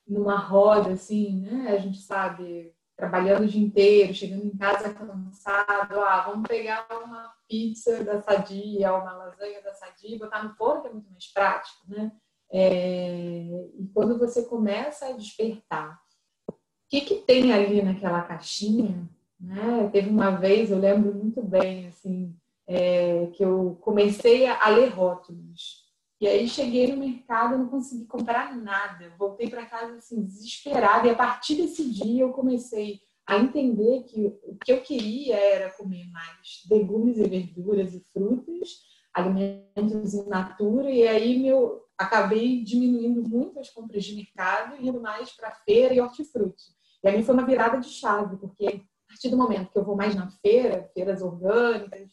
numa 0.06 0.38
roda, 0.38 0.92
assim, 0.92 1.40
né? 1.40 1.72
A 1.72 1.78
gente 1.78 1.98
sabe, 1.98 2.72
trabalhando 2.96 3.44
o 3.44 3.48
dia 3.48 3.62
inteiro, 3.62 4.14
chegando 4.14 4.46
em 4.46 4.56
casa 4.56 4.94
cansado, 4.94 6.00
ah, 6.00 6.22
vamos 6.28 6.48
pegar 6.48 6.86
uma 7.04 7.32
pizza 7.48 8.02
da 8.02 8.22
Sadia, 8.22 8.94
uma 8.94 9.12
lasanha 9.12 9.60
da 9.62 9.74
Sadia 9.74 10.14
e 10.16 10.18
botar 10.18 10.42
no 10.42 10.54
forno, 10.54 10.82
que 10.82 10.88
é 10.88 10.92
muito 10.92 11.10
mais 11.10 11.26
prático, 11.32 11.84
né? 11.88 12.12
É, 12.50 13.70
e 13.74 13.90
quando 13.92 14.18
você 14.18 14.44
começa 14.44 15.06
a 15.06 15.12
despertar, 15.12 16.00
o 16.48 16.54
que, 16.88 17.00
que 17.00 17.16
tem 17.16 17.52
ali 17.52 17.82
naquela 17.82 18.22
caixinha 18.22 19.08
né? 19.38 19.88
Teve 19.92 20.08
uma 20.08 20.30
vez, 20.30 20.70
eu 20.70 20.78
lembro 20.78 21.14
muito 21.14 21.42
bem, 21.42 21.88
assim, 21.88 22.34
é, 22.66 23.26
que 23.34 23.44
eu 23.44 23.78
comecei 23.80 24.46
a, 24.46 24.68
ler 24.68 24.88
rótulos. 24.88 25.84
E 26.20 26.26
aí 26.26 26.48
cheguei 26.48 26.90
no 26.90 26.96
mercado 26.96 27.58
não 27.58 27.68
consegui 27.68 28.06
comprar 28.06 28.56
nada. 28.56 29.12
Voltei 29.18 29.48
para 29.48 29.66
casa 29.66 29.96
assim, 29.96 30.22
desesperada. 30.22 31.06
E 31.06 31.10
a 31.10 31.14
partir 31.14 31.56
desse 31.56 31.88
dia 31.90 32.22
eu 32.22 32.32
comecei 32.32 33.00
a 33.26 33.36
entender 33.36 34.04
que 34.04 34.26
o 34.44 34.56
que 34.56 34.72
eu 34.72 34.80
queria 34.80 35.36
era 35.36 35.70
comer 35.72 36.08
mais 36.10 36.64
legumes 36.70 37.18
e 37.18 37.28
verduras 37.28 37.94
e 37.94 38.00
frutas, 38.12 38.78
alimentos 39.12 40.14
in 40.14 40.26
natura. 40.26 40.90
E 40.90 41.06
aí 41.06 41.38
meu, 41.38 41.82
acabei 41.98 42.64
diminuindo 42.64 43.28
muito 43.28 43.58
as 43.60 43.68
compras 43.68 44.04
de 44.04 44.14
mercado 44.14 44.76
indo 44.80 45.00
mais 45.00 45.30
para 45.32 45.50
feira 45.50 45.92
e 45.92 46.00
hortifruti. 46.00 46.74
E 47.04 47.08
aí 47.08 47.22
foi 47.22 47.34
uma 47.34 47.44
virada 47.44 47.78
de 47.78 47.88
chave, 47.88 48.36
porque 48.38 48.82
partir 49.16 49.30
do 49.30 49.36
momento 49.36 49.70
que 49.70 49.78
eu 49.78 49.84
vou 49.84 49.96
mais 49.96 50.14
na 50.14 50.30
feira, 50.30 50.90
feiras 50.92 51.22
orgânicas, 51.22 52.10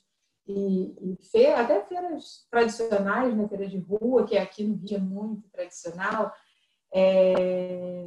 e, 0.47 0.95
e 1.01 1.17
feira, 1.31 1.61
até 1.61 1.83
feiras 1.83 2.45
tradicionais, 2.49 3.35
né, 3.35 3.47
feiras 3.47 3.69
de 3.69 3.77
rua, 3.77 4.25
que 4.25 4.37
aqui 4.37 4.63
no 4.63 4.75
Rio 4.75 4.97
é 4.97 4.99
muito 4.99 5.49
tradicional, 5.49 6.33
é... 6.93 8.05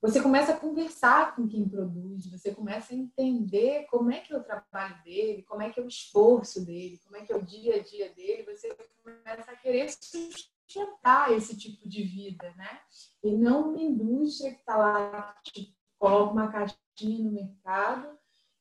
você 0.00 0.20
começa 0.20 0.52
a 0.52 0.56
conversar 0.56 1.36
com 1.36 1.46
quem 1.46 1.68
produz, 1.68 2.26
você 2.26 2.52
começa 2.52 2.92
a 2.92 2.96
entender 2.96 3.86
como 3.86 4.10
é 4.10 4.20
que 4.20 4.32
é 4.32 4.36
o 4.36 4.42
trabalho 4.42 5.02
dele, 5.04 5.44
como 5.44 5.62
é 5.62 5.70
que 5.70 5.78
é 5.78 5.82
o 5.82 5.88
esforço 5.88 6.64
dele, 6.64 7.00
como 7.04 7.16
é 7.16 7.24
que 7.24 7.32
é 7.32 7.36
o 7.36 7.42
dia 7.42 7.76
a 7.76 7.82
dia 7.82 8.12
dele, 8.12 8.42
você 8.44 8.76
começa 9.02 9.50
a 9.50 9.56
querer 9.56 9.88
sustentar 9.88 11.32
esse 11.32 11.56
tipo 11.56 11.88
de 11.88 12.02
vida, 12.02 12.52
né? 12.56 12.80
E 13.22 13.36
não 13.36 13.70
uma 13.70 13.80
indústria 13.80 14.52
que 14.52 14.60
está 14.60 14.76
lá, 14.76 15.36
te 15.44 15.75
coloca 16.06 16.32
uma 16.32 16.48
caixa 16.48 16.76
no 17.02 17.32
mercado 17.32 18.16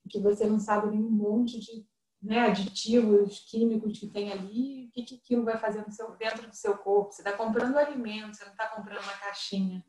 que 0.10 0.20
você 0.20 0.46
não 0.48 0.60
sabe 0.60 0.88
nenhum 0.88 1.10
monte 1.10 1.60
de 1.60 1.86
né, 2.22 2.40
aditivos 2.40 3.40
químicos 3.40 4.00
que 4.00 4.08
tem 4.08 4.32
ali, 4.32 4.88
o 4.88 4.92
que, 4.92 5.04
que 5.04 5.16
aquilo 5.16 5.46
vai 5.46 5.58
fazer 5.58 5.84
seu, 5.92 6.12
dentro 6.16 6.48
do 6.48 6.56
seu 6.56 6.75
corpo. 6.78 7.12
Você 7.12 7.22
está 7.22 7.34
comprando 7.34 7.78
alimento, 7.78 8.36
você 8.36 8.46
não 8.46 8.52
está 8.52 8.68
comprando 8.68 9.04
uma 9.04 9.14
caixinha. 9.14 9.86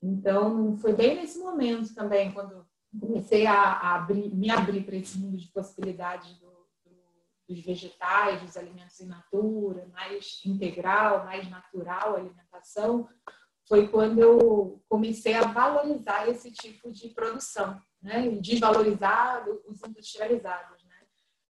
Então, 0.00 0.76
foi 0.78 0.92
bem 0.92 1.16
nesse 1.16 1.38
momento 1.38 1.94
também, 1.94 2.32
quando 2.32 2.64
comecei 2.98 3.46
a, 3.46 3.94
abrir, 3.96 4.32
me 4.34 4.50
abrir 4.50 4.84
para 4.84 4.96
esse 4.96 5.18
mundo 5.18 5.36
de 5.36 5.48
possibilidades 5.48 6.38
do, 6.38 6.48
do, 6.84 6.96
dos 7.48 7.60
vegetais, 7.64 8.40
dos 8.40 8.56
alimentos 8.56 9.00
in 9.00 9.06
natura, 9.06 9.88
mais 9.92 10.40
integral, 10.46 11.24
mais 11.24 11.48
natural 11.50 12.14
a 12.14 12.18
alimentação, 12.18 13.08
foi 13.70 13.86
quando 13.86 14.18
eu 14.18 14.82
comecei 14.88 15.32
a 15.34 15.46
valorizar 15.46 16.28
esse 16.28 16.50
tipo 16.50 16.90
de 16.90 17.10
produção, 17.10 17.80
né? 18.02 18.26
E 18.26 18.40
desvalorizar 18.40 19.48
os 19.48 19.80
industrializados, 19.84 20.82
né? 20.86 20.96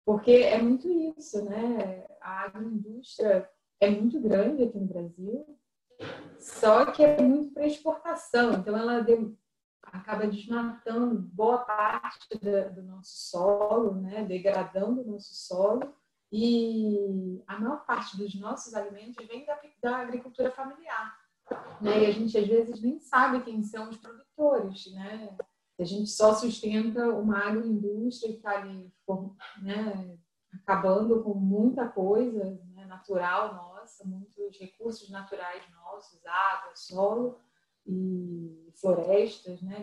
Porque 0.05 0.31
é 0.31 0.61
muito 0.61 0.87
isso, 1.19 1.43
né? 1.47 2.07
A 2.21 2.43
agroindústria 2.43 3.49
é 3.81 3.89
muito 3.89 4.21
grande 4.21 4.65
aqui 4.65 4.79
no 4.79 4.87
Brasil, 4.87 5.59
só 6.39 6.93
que 6.93 7.03
é 7.03 7.23
muito 7.23 7.55
para 7.55 7.67
exportação, 7.67 8.53
então 8.53 8.77
ela 8.77 9.03
acaba 9.85 10.27
desmatando 10.27 11.19
boa 11.19 11.65
parte 11.65 12.29
do 12.75 12.83
nosso 12.83 13.31
solo, 13.31 13.95
né? 13.95 14.27
Degradando 14.27 15.01
o 15.01 15.11
nosso 15.11 15.35
solo 15.35 15.95
e 16.31 17.43
a 17.47 17.59
maior 17.59 17.87
parte 17.87 18.19
dos 18.19 18.39
nossos 18.39 18.75
alimentos 18.75 19.27
vem 19.27 19.47
da, 19.47 19.59
da 19.83 19.97
agricultura 19.97 20.51
familiar. 20.51 21.19
Né? 21.81 22.03
E 22.03 22.07
a 22.07 22.11
gente 22.11 22.37
às 22.37 22.47
vezes 22.47 22.81
nem 22.81 22.99
sabe 22.99 23.43
quem 23.43 23.63
são 23.63 23.89
os 23.89 23.97
produtores, 23.97 24.93
né? 24.93 25.37
A 25.79 25.85
gente 25.85 26.11
só 26.11 26.35
sustenta 26.35 27.09
uma 27.09 27.39
agroindústria 27.39 28.33
que 28.33 28.37
está 28.37 28.59
ali 28.59 28.93
né, 29.63 30.19
acabando 30.53 31.23
com 31.23 31.33
muita 31.33 31.89
coisa 31.89 32.61
né, 32.75 32.85
natural 32.85 33.55
nossa, 33.55 34.05
muitos 34.05 34.59
recursos 34.59 35.09
naturais 35.09 35.63
nossos, 35.71 36.21
água, 36.27 36.73
solo 36.75 37.41
e 37.87 38.71
florestas, 38.79 39.63
né, 39.63 39.83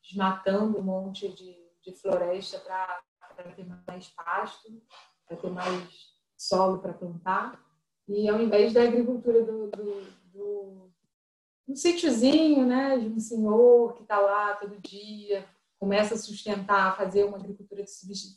desmatando 0.00 0.78
um 0.78 0.82
monte 0.82 1.28
de, 1.34 1.56
de 1.82 1.92
floresta 2.00 2.60
para 2.60 3.52
ter 3.56 3.66
mais 3.66 4.08
pasto, 4.10 4.80
para 5.26 5.36
ter 5.36 5.50
mais 5.50 6.14
solo 6.38 6.78
para 6.78 6.92
plantar. 6.92 7.60
E 8.06 8.28
ao 8.28 8.40
invés 8.40 8.72
da 8.72 8.82
agricultura 8.82 9.44
do, 9.44 9.70
do, 9.70 10.19
um 10.42 11.74
sítiozinho, 11.74 12.66
né, 12.66 12.98
de 12.98 13.06
um 13.08 13.18
senhor 13.18 13.94
que 13.94 14.02
está 14.02 14.18
lá 14.18 14.54
todo 14.56 14.80
dia, 14.80 15.48
começa 15.78 16.14
a 16.14 16.18
sustentar, 16.18 16.96
fazer 16.96 17.24
uma 17.24 17.38
agricultura 17.38 17.82
de 17.82 17.90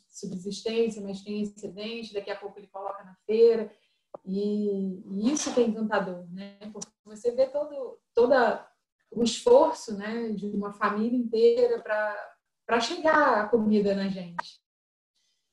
subsistência, 0.08 1.02
mas 1.02 1.22
tem 1.22 1.42
excedente, 1.42 2.14
daqui 2.14 2.30
a 2.30 2.36
pouco 2.36 2.58
ele 2.58 2.68
coloca 2.68 3.04
na 3.04 3.14
feira. 3.26 3.70
E, 4.24 5.02
e 5.06 5.30
isso 5.30 5.52
que 5.52 5.60
é 5.60 5.64
encantador, 5.64 6.26
né? 6.32 6.56
Porque 6.72 6.88
você 7.04 7.32
vê 7.32 7.46
todo 7.46 7.98
toda 8.14 8.66
o 9.10 9.22
esforço, 9.22 9.96
né, 9.96 10.30
de 10.30 10.46
uma 10.46 10.72
família 10.72 11.16
inteira 11.16 11.80
para 11.80 12.80
chegar 12.80 13.44
a 13.44 13.48
comida 13.48 13.94
na 13.94 14.08
gente. 14.08 14.60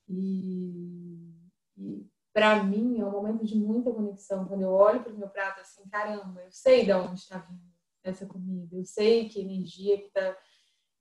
E 0.08 1.01
para 2.32 2.62
mim 2.62 2.98
é 2.98 3.04
um 3.04 3.10
momento 3.10 3.44
de 3.44 3.56
muita 3.56 3.92
conexão. 3.92 4.46
Quando 4.46 4.62
eu 4.62 4.70
olho 4.70 5.02
para 5.02 5.12
o 5.12 5.16
meu 5.16 5.28
prato 5.28 5.60
assim, 5.60 5.86
caramba, 5.88 6.40
eu 6.42 6.50
sei 6.50 6.84
de 6.84 6.92
onde 6.92 7.20
está 7.20 7.38
vindo 7.38 7.72
essa 8.02 8.26
comida, 8.26 8.74
eu 8.74 8.84
sei 8.84 9.28
que 9.28 9.40
energia 9.40 9.98
que 9.98 10.06
está 10.06 10.36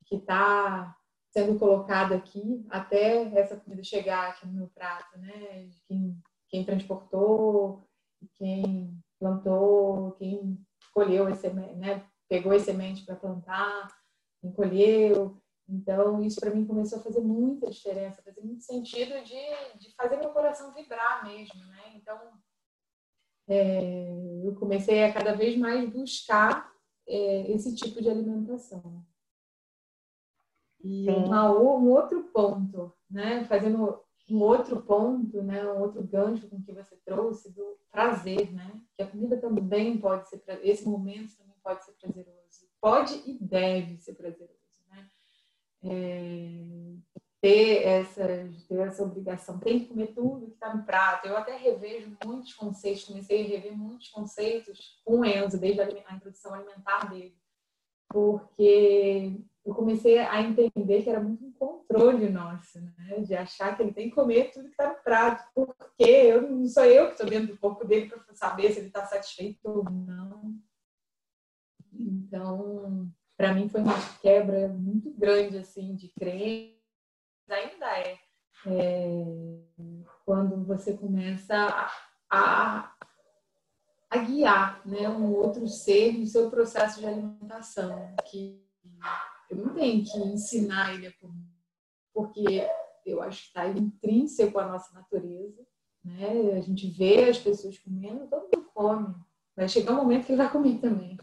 que 0.06 0.20
tá 0.20 0.98
sendo 1.32 1.58
colocada 1.58 2.16
aqui 2.16 2.66
até 2.70 3.24
essa 3.40 3.56
comida 3.56 3.82
chegar 3.82 4.30
aqui 4.30 4.46
no 4.46 4.54
meu 4.54 4.68
prato, 4.68 5.18
né? 5.18 5.70
Quem, 5.88 6.22
quem 6.50 6.66
transportou, 6.66 7.88
quem 8.36 9.02
plantou, 9.18 10.12
quem 10.14 10.60
colheu 10.94 11.30
esse, 11.30 11.50
né? 11.50 12.06
Pegou 12.28 12.54
esse 12.54 12.66
semente 12.66 13.06
para 13.06 13.16
plantar, 13.16 13.88
quem 14.42 14.52
colheu. 14.52 15.41
Então, 15.72 16.22
isso 16.22 16.40
para 16.40 16.54
mim 16.54 16.66
começou 16.66 17.00
a 17.00 17.02
fazer 17.02 17.22
muita 17.22 17.70
diferença, 17.70 18.22
fazer 18.22 18.42
muito 18.42 18.62
sentido 18.62 19.24
de, 19.24 19.80
de 19.80 19.96
fazer 19.96 20.18
meu 20.18 20.32
coração 20.32 20.74
vibrar 20.74 21.24
mesmo, 21.26 21.66
né? 21.68 21.94
Então, 21.96 22.20
é, 23.48 24.10
eu 24.44 24.54
comecei 24.56 25.06
a 25.06 25.14
cada 25.14 25.34
vez 25.34 25.58
mais 25.58 25.90
buscar 25.90 26.70
é, 27.08 27.50
esse 27.52 27.74
tipo 27.74 28.02
de 28.02 28.10
alimentação. 28.10 29.06
E 30.84 31.10
uma, 31.10 31.50
um 31.58 31.90
outro 31.90 32.24
ponto, 32.34 32.94
né? 33.10 33.46
Fazendo 33.46 34.04
um 34.30 34.42
outro 34.42 34.82
ponto, 34.82 35.42
né? 35.42 35.66
Um 35.72 35.80
outro 35.80 36.04
gancho 36.04 36.50
com 36.50 36.62
que 36.62 36.74
você 36.74 36.98
trouxe 37.06 37.50
do 37.54 37.78
prazer, 37.90 38.52
né? 38.52 38.82
Que 38.98 39.04
a 39.04 39.08
comida 39.08 39.38
também 39.38 39.98
pode 39.98 40.28
ser, 40.28 40.44
esse 40.64 40.86
momento 40.86 41.38
também 41.38 41.56
pode 41.64 41.86
ser 41.86 41.94
prazeroso. 41.94 42.42
Pode 42.82 43.22
e 43.26 43.38
deve 43.40 43.98
ser 44.00 44.16
prazeroso 44.16 44.61
é, 45.84 46.52
ter, 47.42 47.84
essa, 47.84 48.28
ter 48.68 48.80
essa 48.80 49.04
obrigação, 49.04 49.60
tem 49.60 49.80
que 49.80 49.88
comer 49.88 50.14
tudo 50.14 50.48
que 50.48 50.54
está 50.54 50.74
no 50.74 50.84
prato. 50.84 51.28
Eu 51.28 51.38
até 51.38 51.58
revejo 51.58 52.16
muitos 52.24 52.54
conceitos, 52.54 53.06
comecei 53.06 53.44
a 53.44 53.48
rever 53.48 53.78
muitos 53.78 54.10
conceitos 54.10 55.02
com 55.04 55.20
o 55.20 55.26
Enzo, 55.26 55.60
desde 55.60 55.82
a 55.82 56.16
introdução 56.16 56.54
alimentar 56.54 57.10
dele, 57.10 57.36
porque 58.08 59.42
eu 59.66 59.76
comecei 59.76 60.18
a 60.18 60.42
entender 60.42 61.04
que 61.04 61.10
era 61.10 61.20
muito 61.20 61.46
um 61.46 61.52
controle 61.52 62.30
nosso, 62.30 62.80
né? 62.80 63.20
de 63.20 63.36
achar 63.36 63.76
que 63.76 63.84
ele 63.84 63.94
tem 63.94 64.10
que 64.10 64.16
comer 64.16 64.52
tudo 64.52 64.66
que 64.66 64.72
está 64.72 64.90
no 64.90 65.04
prato, 65.04 65.48
porque 65.54 66.04
eu, 66.04 66.42
não 66.50 66.68
sou 66.68 66.86
eu 66.86 67.08
que 67.08 67.12
estou 67.14 67.30
dentro 67.30 67.54
do 67.54 67.60
corpo 67.60 67.86
dele 67.86 68.10
para 68.10 68.36
saber 68.36 68.72
se 68.72 68.80
ele 68.80 68.88
está 68.88 69.06
satisfeito 69.06 69.60
ou 69.64 69.84
não. 69.84 70.56
Então, 71.94 73.12
para 73.42 73.56
mim 73.56 73.68
foi 73.68 73.82
uma 73.82 73.96
quebra 74.22 74.68
muito 74.68 75.10
grande 75.14 75.58
assim 75.58 75.96
de 75.96 76.10
crença. 76.10 76.78
Ainda 77.50 77.88
é, 77.98 78.20
é 78.68 79.26
quando 80.24 80.64
você 80.64 80.96
começa 80.96 81.56
a, 81.56 81.92
a, 82.30 82.96
a, 84.12 84.18
guiar 84.20 84.88
né 84.88 85.10
um 85.10 85.34
outro 85.34 85.68
ser 85.68 86.14
no 86.20 86.28
seu 86.28 86.52
processo 86.52 87.00
de 87.00 87.08
alimentação 87.08 88.16
que 88.30 88.64
eu 89.50 89.58
não 89.58 89.74
tenho 89.74 90.04
que 90.06 90.20
ensinar 90.20 90.94
ele 90.94 91.08
a 91.08 91.14
comer 91.14 91.50
porque 92.14 92.70
eu 93.04 93.24
acho 93.24 93.42
que 93.42 93.48
está 93.48 93.68
intrínseco 93.68 94.60
à 94.60 94.68
nossa 94.68 94.94
natureza 94.94 95.66
né. 96.06 96.54
A 96.58 96.62
gente 96.62 96.88
vê 96.92 97.28
as 97.28 97.40
pessoas 97.40 97.80
comendo 97.80 98.28
todo 98.28 98.44
mundo 98.56 98.70
come. 98.72 99.16
Vai 99.56 99.68
chegar 99.68 99.94
um 99.94 99.98
momento 99.98 100.28
que 100.28 100.32
ele 100.32 100.44
vai 100.44 100.52
comer 100.52 100.78
também 100.80 101.18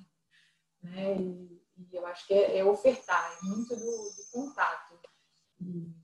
né 0.83 1.17
e, 1.17 1.58
e 1.79 1.97
eu 1.97 2.07
acho 2.07 2.27
que 2.27 2.35
é, 2.35 2.59
é 2.59 2.65
ofertar, 2.65 3.39
é 3.39 3.47
muito 3.47 3.75
do, 3.77 3.85
do 3.87 4.31
contato. 4.33 4.99
E, 5.61 5.95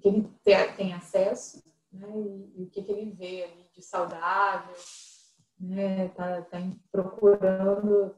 que 0.00 0.08
ele 0.08 0.22
tem, 0.42 0.76
tem 0.76 0.94
acesso, 0.94 1.62
né? 1.92 2.08
E, 2.08 2.60
e, 2.60 2.64
o 2.64 2.70
que, 2.70 2.82
que 2.82 2.90
ele 2.90 3.10
vê 3.12 3.44
ali 3.44 3.68
de 3.72 3.82
saudável, 3.82 4.74
né? 5.58 6.08
Tá, 6.08 6.42
tá 6.42 6.58
procurando 6.90 8.16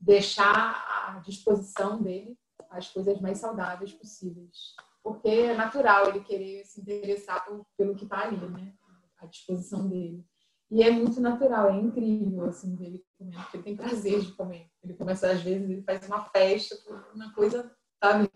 deixar 0.00 1.14
à 1.14 1.18
disposição 1.20 2.02
dele 2.02 2.36
as 2.70 2.88
coisas 2.88 3.20
mais 3.20 3.38
saudáveis 3.38 3.92
possíveis. 3.92 4.74
Porque 5.02 5.28
é 5.28 5.54
natural 5.54 6.08
ele 6.08 6.24
querer 6.24 6.64
se 6.64 6.80
interessar 6.80 7.44
por, 7.44 7.66
pelo 7.76 7.94
que 7.94 8.04
está 8.04 8.22
ali, 8.22 8.36
né? 8.36 8.74
À 9.18 9.26
disposição 9.26 9.88
dele. 9.88 10.24
E 10.70 10.82
é 10.82 10.90
muito 10.90 11.20
natural, 11.20 11.68
é 11.68 11.76
incrível, 11.76 12.46
assim, 12.46 12.74
dele 12.74 13.04
comendo, 13.22 13.42
porque 13.42 13.56
ele 13.56 13.64
tem 13.64 13.76
prazer 13.76 14.20
de 14.20 14.32
comer. 14.32 14.66
Ele 14.82 14.94
começa, 14.94 15.30
às 15.30 15.42
vezes, 15.42 15.68
ele 15.68 15.82
faz 15.82 16.06
uma 16.06 16.24
festa 16.24 16.76
uma 17.14 17.32
coisa, 17.32 17.70
sabe? 18.02 18.30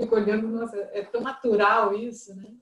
Fica 0.00 0.14
olhando, 0.14 0.48
nossa, 0.48 0.76
é 0.92 1.02
tão 1.04 1.20
natural 1.20 1.94
isso, 1.94 2.34
né? 2.36 2.54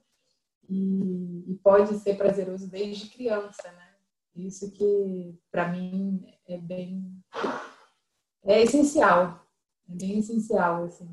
E, 0.69 1.51
e 1.51 1.55
pode 1.63 1.95
ser 1.99 2.17
prazeroso 2.17 2.69
desde 2.69 3.09
criança, 3.09 3.71
né? 3.71 3.93
Isso 4.35 4.71
que, 4.71 5.39
para 5.51 5.69
mim, 5.69 6.25
é 6.47 6.57
bem... 6.57 7.23
É 8.43 8.61
essencial. 8.61 9.45
É 9.89 9.93
bem 9.93 10.19
essencial, 10.19 10.85
assim. 10.85 11.07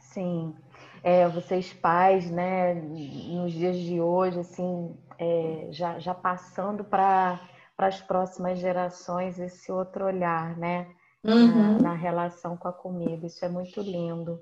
Sim. 0.00 0.54
É, 1.02 1.28
vocês 1.28 1.72
pais, 1.72 2.30
né, 2.30 2.74
nos 2.74 3.52
dias 3.52 3.76
de 3.76 4.00
hoje, 4.00 4.40
assim, 4.40 4.96
é, 5.18 5.68
já, 5.70 5.98
já 5.98 6.14
passando 6.14 6.82
para 6.82 7.40
as 7.86 8.00
próximas 8.00 8.58
gerações 8.58 9.38
esse 9.38 9.70
outro 9.70 10.04
olhar, 10.04 10.56
né? 10.56 10.88
Uhum. 11.22 11.74
Na, 11.74 11.90
na, 11.90 11.94
relação 11.94 12.56
com 12.56 12.68
a 12.68 12.72
comida. 12.72 13.26
Isso 13.26 13.44
é 13.44 13.48
muito 13.48 13.80
lindo. 13.80 14.40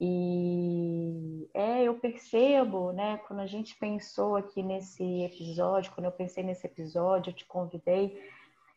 E 0.00 1.48
é, 1.52 1.82
eu 1.82 1.94
percebo, 1.94 2.92
né, 2.92 3.18
quando 3.26 3.40
a 3.40 3.46
gente 3.46 3.76
pensou 3.76 4.36
aqui 4.36 4.62
nesse 4.62 5.02
episódio, 5.22 5.92
quando 5.92 6.04
eu 6.04 6.12
pensei 6.12 6.44
nesse 6.44 6.66
episódio, 6.66 7.30
eu 7.30 7.34
te 7.34 7.44
convidei, 7.44 8.22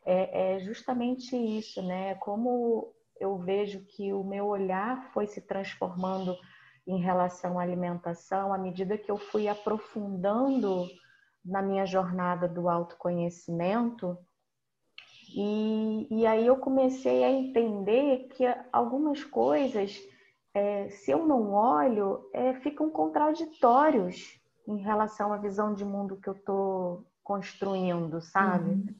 é, 0.04 0.56
é 0.56 0.60
justamente 0.60 1.36
isso, 1.36 1.80
né? 1.80 2.16
Como 2.16 2.92
eu 3.20 3.38
vejo 3.38 3.84
que 3.84 4.12
o 4.12 4.24
meu 4.24 4.46
olhar 4.46 5.10
foi 5.12 5.26
se 5.26 5.40
transformando 5.40 6.36
em 6.86 6.98
relação 6.98 7.58
à 7.58 7.62
alimentação 7.62 8.52
à 8.52 8.58
medida 8.58 8.98
que 8.98 9.10
eu 9.10 9.16
fui 9.16 9.46
aprofundando 9.46 10.88
na 11.44 11.62
minha 11.62 11.86
jornada 11.86 12.48
do 12.48 12.68
autoconhecimento. 12.68 14.16
E, 15.34 16.06
e 16.10 16.26
aí 16.26 16.46
eu 16.46 16.56
comecei 16.56 17.24
a 17.24 17.30
entender 17.30 18.28
que 18.28 18.44
algumas 18.70 19.24
coisas 19.24 19.98
é, 20.54 20.88
se 20.90 21.10
eu 21.10 21.26
não 21.26 21.52
olho, 21.52 22.28
é, 22.32 22.54
ficam 22.54 22.90
contraditórios 22.90 24.38
em 24.68 24.76
relação 24.78 25.32
à 25.32 25.38
visão 25.38 25.72
de 25.72 25.84
mundo 25.84 26.18
que 26.18 26.28
eu 26.28 26.34
estou 26.34 27.06
construindo, 27.24 28.20
sabe? 28.20 28.70
Uhum. 28.70 28.94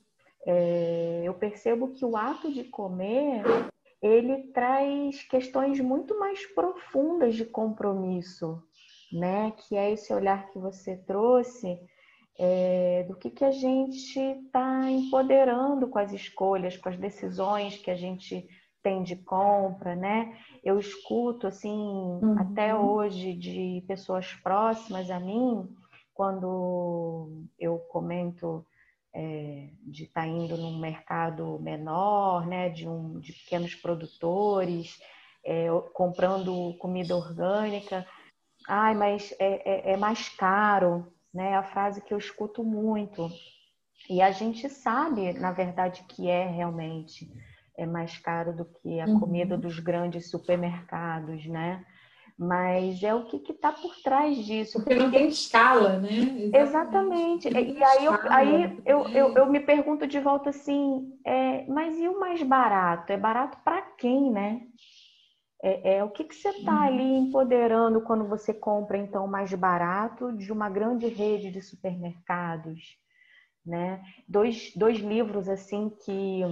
É, 0.46 1.22
eu 1.24 1.34
percebo 1.34 1.88
que 1.88 2.04
o 2.04 2.16
ato 2.16 2.52
de 2.52 2.64
comer 2.64 3.44
ele 4.00 4.48
traz 4.48 5.22
questões 5.24 5.78
muito 5.78 6.18
mais 6.18 6.44
profundas 6.46 7.36
de 7.36 7.44
compromisso, 7.44 8.60
né? 9.12 9.52
Que 9.52 9.76
é 9.76 9.92
esse 9.92 10.12
olhar 10.12 10.50
que 10.50 10.58
você 10.58 10.96
trouxe 10.96 11.78
é, 12.38 13.04
do 13.08 13.16
que, 13.16 13.30
que 13.30 13.44
a 13.44 13.50
gente 13.50 14.18
está 14.18 14.90
empoderando 14.90 15.88
com 15.88 15.98
as 15.98 16.12
escolhas, 16.12 16.76
com 16.76 16.88
as 16.88 16.96
decisões 16.96 17.76
que 17.76 17.90
a 17.90 17.96
gente 17.96 18.48
tem 18.82 19.02
de 19.02 19.16
compra, 19.16 19.94
né? 19.94 20.36
Eu 20.64 20.78
escuto 20.78 21.46
assim 21.46 21.70
uhum. 21.70 22.36
até 22.38 22.74
hoje 22.74 23.34
de 23.34 23.84
pessoas 23.86 24.32
próximas 24.42 25.10
a 25.10 25.20
mim 25.20 25.68
quando 26.14 27.44
eu 27.58 27.78
comento 27.78 28.66
é, 29.14 29.68
de 29.82 30.04
estar 30.04 30.22
tá 30.22 30.26
indo 30.26 30.56
num 30.56 30.78
mercado 30.78 31.58
menor, 31.60 32.46
né, 32.46 32.68
de, 32.70 32.88
um, 32.88 33.18
de 33.20 33.32
pequenos 33.32 33.74
produtores, 33.74 34.98
é, 35.44 35.66
comprando 35.92 36.74
comida 36.78 37.16
orgânica. 37.16 38.06
Ai, 38.68 38.94
mas 38.94 39.34
é, 39.38 39.90
é, 39.90 39.92
é 39.92 39.96
mais 39.96 40.28
caro, 40.30 41.12
né? 41.32 41.52
É 41.52 41.56
a 41.56 41.62
frase 41.62 42.00
que 42.00 42.12
eu 42.12 42.18
escuto 42.18 42.62
muito. 42.62 43.30
E 44.08 44.20
a 44.20 44.30
gente 44.30 44.68
sabe, 44.68 45.32
na 45.34 45.52
verdade, 45.52 46.04
que 46.08 46.28
é 46.28 46.46
realmente 46.46 47.30
é 47.76 47.86
mais 47.86 48.18
caro 48.18 48.54
do 48.54 48.64
que 48.64 49.00
a 49.00 49.06
uhum. 49.06 49.20
comida 49.20 49.56
dos 49.56 49.78
grandes 49.78 50.30
supermercados, 50.30 51.46
né? 51.46 51.84
Mas 52.38 53.02
é 53.02 53.14
o 53.14 53.24
que 53.26 53.52
está 53.52 53.72
por 53.72 53.94
trás 54.02 54.36
disso. 54.44 54.78
Porque, 54.78 54.94
porque, 54.94 55.04
não 55.04 55.10
tem 55.10 55.28
escala, 55.28 55.98
né? 55.98 56.08
Exatamente. 56.52 57.48
Exatamente. 57.48 57.48
E 57.48 57.84
aí, 57.84 58.04
eu, 58.04 58.18
aí 58.28 58.82
eu, 58.84 59.08
eu, 59.08 59.34
eu, 59.36 59.46
me 59.46 59.60
pergunto 59.60 60.06
de 60.06 60.18
volta 60.18 60.50
assim, 60.50 61.12
é, 61.24 61.64
mas 61.68 61.98
e 61.98 62.08
o 62.08 62.18
mais 62.18 62.42
barato? 62.42 63.12
É 63.12 63.16
barato 63.16 63.58
para 63.64 63.82
quem, 63.82 64.30
né? 64.30 64.62
É, 65.62 65.96
é, 65.96 66.04
o 66.04 66.10
que, 66.10 66.24
que 66.24 66.34
você 66.34 66.48
está 66.48 66.72
uhum. 66.72 66.80
ali 66.80 67.16
empoderando 67.18 68.00
quando 68.00 68.26
você 68.26 68.52
compra, 68.52 68.98
então, 68.98 69.26
mais 69.28 69.54
barato 69.54 70.32
de 70.32 70.52
uma 70.52 70.68
grande 70.68 71.06
rede 71.06 71.50
de 71.50 71.62
supermercados, 71.62 72.98
né? 73.64 74.02
Dois, 74.28 74.72
dois 74.74 74.98
livros, 74.98 75.48
assim, 75.48 75.88
que 76.04 76.42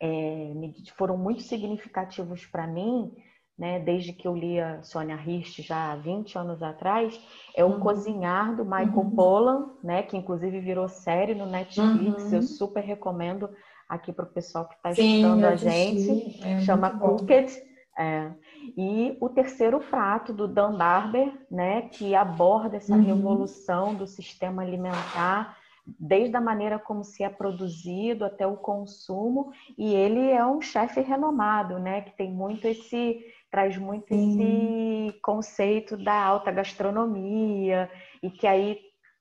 é, 0.00 0.52
foram 0.96 1.18
muito 1.18 1.42
significativos 1.42 2.46
para 2.46 2.66
mim 2.66 3.12
né, 3.58 3.78
desde 3.80 4.12
que 4.12 4.28
eu 4.28 4.36
li 4.36 4.60
a 4.60 4.82
Sônia 4.82 5.16
Hirst 5.16 5.62
já 5.62 5.92
há 5.92 5.96
20 5.96 6.36
anos 6.36 6.62
atrás, 6.62 7.18
é 7.54 7.64
o 7.64 7.68
uhum. 7.68 7.80
Cozinhar 7.80 8.54
do 8.54 8.64
Michael 8.64 8.92
uhum. 8.94 9.10
Pollan, 9.10 9.70
né, 9.82 10.02
que 10.02 10.16
inclusive 10.16 10.60
virou 10.60 10.88
série 10.88 11.34
no 11.34 11.46
Netflix. 11.46 12.24
Uhum. 12.24 12.34
Eu 12.34 12.42
super 12.42 12.84
recomendo 12.84 13.48
aqui 13.88 14.12
para 14.12 14.24
o 14.24 14.28
pessoal 14.28 14.68
que 14.68 14.74
está 14.74 14.90
escutando 14.90 15.44
a 15.44 15.56
gente. 15.56 16.44
É 16.44 16.60
Chama 16.60 16.98
Cooked. 16.98 17.65
É. 17.98 18.30
E 18.76 19.16
o 19.20 19.28
terceiro 19.28 19.80
prato 19.80 20.32
do 20.32 20.46
Dan 20.46 20.76
Barber, 20.76 21.32
né, 21.50 21.82
que 21.82 22.14
aborda 22.14 22.76
essa 22.76 22.94
uhum. 22.94 23.02
revolução 23.02 23.94
do 23.94 24.06
sistema 24.06 24.62
alimentar 24.62 25.56
desde 25.86 26.36
a 26.36 26.40
maneira 26.40 26.78
como 26.78 27.04
se 27.04 27.22
é 27.22 27.28
produzido 27.28 28.24
até 28.24 28.44
o 28.46 28.56
consumo, 28.56 29.52
e 29.78 29.94
ele 29.94 30.30
é 30.30 30.44
um 30.44 30.60
chefe 30.60 31.00
renomado, 31.00 31.78
né, 31.78 32.00
que 32.00 32.16
tem 32.16 32.30
muito 32.32 32.66
esse 32.66 33.24
traz 33.50 33.78
muito 33.78 34.08
Sim. 34.08 35.08
esse 35.08 35.20
conceito 35.20 35.96
da 35.96 36.12
alta 36.12 36.50
gastronomia 36.50 37.88
e 38.22 38.28
que 38.28 38.46
aí 38.46 38.78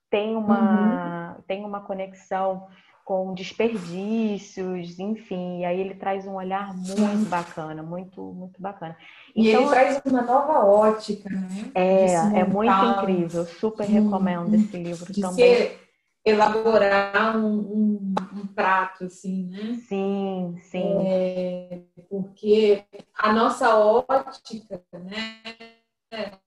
tem 0.09 0.35
uma, 0.35 1.35
uhum. 1.35 1.43
tem 1.47 1.63
uma 1.63 1.81
conexão 1.81 2.67
com 3.05 3.35
desperdícios, 3.35 4.97
enfim, 4.97 5.59
e 5.59 5.65
aí 5.65 5.79
ele 5.79 5.93
traz 5.93 6.25
um 6.25 6.33
olhar 6.33 6.75
muito 6.75 7.29
bacana, 7.29 7.83
muito, 7.83 8.19
muito 8.33 8.59
bacana. 8.59 8.97
E 9.35 9.47
então, 9.47 9.61
ele 9.61 9.69
traz 9.69 10.01
uma 10.03 10.23
nova 10.23 10.65
ótica, 10.65 11.29
né? 11.29 11.71
É, 11.75 12.39
é 12.39 12.43
muito 12.43 12.73
incrível, 12.73 13.45
super 13.45 13.87
recomendo 13.87 14.55
esse 14.55 14.75
livro 14.75 15.13
de 15.13 15.21
também. 15.21 15.35
Ser 15.35 15.79
elaborar 16.25 17.37
um, 17.37 17.59
um, 17.59 18.15
um, 18.33 18.47
prato, 18.47 19.03
assim, 19.03 19.51
né? 19.51 19.79
Sim, 19.87 20.57
sim. 20.63 20.97
É, 21.05 21.81
porque 22.09 22.83
a 23.13 23.31
nossa 23.31 23.77
ótica, 23.77 24.83
né? 24.91 25.43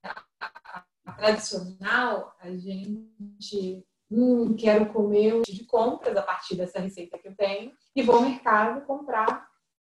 A, 0.03 0.83
a 1.07 1.12
tradicional, 1.12 2.35
a 2.40 2.51
gente 2.51 3.87
hum, 4.11 4.55
quero 4.57 4.92
comer 4.92 5.42
de 5.42 5.64
compras 5.64 6.16
a 6.16 6.23
partir 6.23 6.57
dessa 6.57 6.81
receita 6.81 7.18
que 7.18 7.29
eu 7.29 7.37
tenho 7.37 7.73
e 7.94 8.03
vou 8.03 8.16
ao 8.16 8.23
mercado 8.23 8.87
comprar 8.87 9.49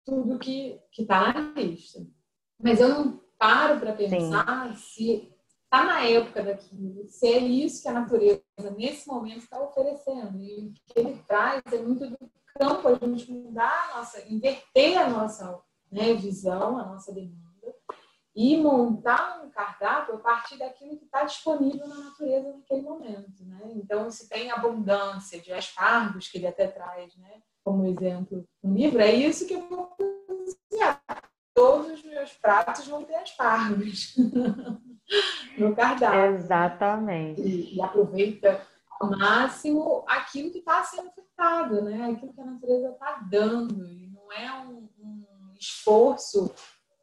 tudo 0.05 0.39
que 0.39 0.79
está 0.97 1.33
na 1.33 1.61
lista. 1.61 2.05
Mas 2.61 2.79
eu 2.79 2.89
não 2.89 3.21
paro 3.37 3.79
para 3.79 3.93
pensar 3.93 4.69
Sim. 4.69 4.75
se 4.75 5.33
está 5.63 5.85
na 5.85 6.05
época 6.05 6.43
daquilo, 6.43 7.07
se 7.07 7.27
é 7.27 7.37
isso 7.37 7.81
que 7.81 7.87
a 7.87 7.93
natureza 7.93 8.43
nesse 8.75 9.07
momento 9.07 9.39
está 9.39 9.61
oferecendo. 9.61 10.37
E 10.37 10.67
o 10.67 10.73
que 10.73 10.99
ele 10.99 11.23
traz 11.27 11.61
é 11.71 11.77
muito 11.77 12.09
do 12.09 12.17
campo, 12.57 12.87
a 12.87 12.93
gente 12.93 13.31
mudar 13.31 13.89
a 13.91 13.97
nossa, 13.97 14.21
inverter 14.27 14.99
a 14.99 15.09
nossa 15.09 15.59
né, 15.91 16.13
visão, 16.13 16.77
a 16.77 16.85
nossa 16.85 17.13
demanda 17.13 17.50
e 18.35 18.57
montar 18.57 19.41
um 19.43 19.49
cardápio 19.49 20.15
a 20.15 20.19
partir 20.19 20.57
daquilo 20.57 20.97
que 20.97 21.05
está 21.05 21.23
disponível 21.23 21.85
na 21.87 21.95
natureza 21.95 22.53
naquele 22.53 22.81
momento. 22.81 23.43
Né? 23.43 23.71
Então, 23.75 24.09
se 24.09 24.29
tem 24.29 24.49
abundância 24.49 25.39
de 25.39 25.51
aspargos, 25.51 26.29
que 26.29 26.37
ele 26.37 26.47
até 26.47 26.67
traz 26.67 27.15
né, 27.17 27.41
como 27.63 27.85
exemplo 27.85 28.45
no 28.63 28.73
livro, 28.73 29.01
é 29.01 29.13
isso 29.13 29.45
que 29.45 29.53
eu 29.53 29.67
vou 29.67 29.95
cozinhar. 29.97 31.01
Todos 31.53 31.91
os 31.91 32.03
meus 32.03 32.31
pratos 32.33 32.87
vão 32.87 33.03
ter 33.03 33.15
aspargos. 33.15 34.15
no 35.57 35.75
cardápio. 35.75 36.35
Exatamente. 36.35 37.41
E, 37.41 37.75
e 37.75 37.81
aproveita 37.81 38.65
ao 38.99 39.09
máximo 39.09 40.05
aquilo 40.07 40.51
que 40.51 40.59
está 40.59 40.83
sendo 40.83 41.09
ofertado, 41.09 41.81
né? 41.81 42.11
aquilo 42.11 42.33
que 42.33 42.41
a 42.41 42.45
natureza 42.45 42.89
está 42.89 43.19
dando. 43.29 43.85
E 43.85 44.07
não 44.07 44.31
é 44.31 44.51
um, 44.61 44.89
um 44.99 45.53
esforço 45.59 46.53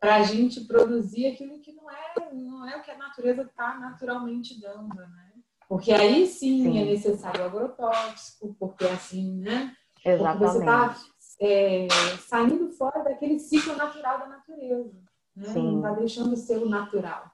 para 0.00 0.16
a 0.16 0.22
gente 0.22 0.60
produzir 0.62 1.26
aquilo 1.26 1.60
que 1.60 1.72
não 1.72 1.90
é, 1.90 2.32
não 2.32 2.68
é 2.68 2.76
o 2.76 2.82
que 2.82 2.90
a 2.90 2.98
natureza 2.98 3.42
está 3.42 3.78
naturalmente 3.78 4.60
dando. 4.60 4.94
Né? 4.94 5.32
Porque 5.68 5.92
aí 5.92 6.26
sim, 6.26 6.62
sim. 6.62 6.78
é 6.78 6.84
necessário 6.84 7.44
agrotóxico, 7.44 8.54
porque 8.58 8.84
é 8.84 8.92
assim, 8.92 9.38
né? 9.40 9.74
Exatamente. 10.04 10.38
Porque 10.38 10.52
você 10.52 10.58
está 10.58 10.96
é, 11.40 11.88
saindo 12.26 12.70
fora 12.72 13.02
daquele 13.02 13.38
ciclo 13.38 13.76
natural 13.76 14.18
da 14.20 14.26
natureza. 14.26 14.94
Né? 15.36 15.52
Não 15.54 15.76
está 15.76 15.92
deixando 15.92 16.36
ser 16.36 16.58
o 16.58 16.68
natural. 16.68 17.30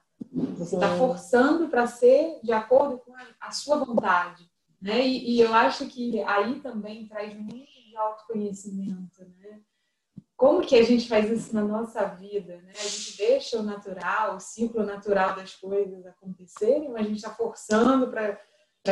Você 0.57 0.75
está 0.75 0.97
forçando 0.97 1.69
para 1.69 1.87
ser 1.87 2.39
de 2.43 2.51
acordo 2.51 2.97
com 2.99 3.13
a, 3.39 3.51
sua 3.51 3.77
vontade. 3.77 4.49
Né? 4.81 5.05
E, 5.07 5.35
e, 5.35 5.41
eu 5.41 5.53
acho 5.53 5.87
que 5.87 6.21
aí 6.23 6.59
também 6.59 7.07
traz 7.07 7.33
muito 7.35 7.71
de 7.71 7.95
autoconhecimento. 7.95 9.23
Né? 9.39 9.61
Como 10.37 10.65
que 10.65 10.75
a 10.75 10.83
gente 10.83 11.07
faz 11.07 11.31
isso 11.31 11.55
na 11.55 11.63
nossa 11.63 12.03
vida? 12.05 12.57
Né? 12.57 12.71
A 12.71 12.83
gente 12.83 13.17
deixa 13.17 13.59
o 13.59 13.63
natural, 13.63 14.35
o 14.35 14.39
ciclo 14.39 14.83
natural 14.83 15.35
das 15.35 15.55
coisas 15.55 16.05
acontecerem, 16.05 16.89
mas 16.89 17.05
a 17.05 17.09
gente 17.09 17.17
está 17.17 17.33
forçando 17.33 18.09
para 18.09 18.37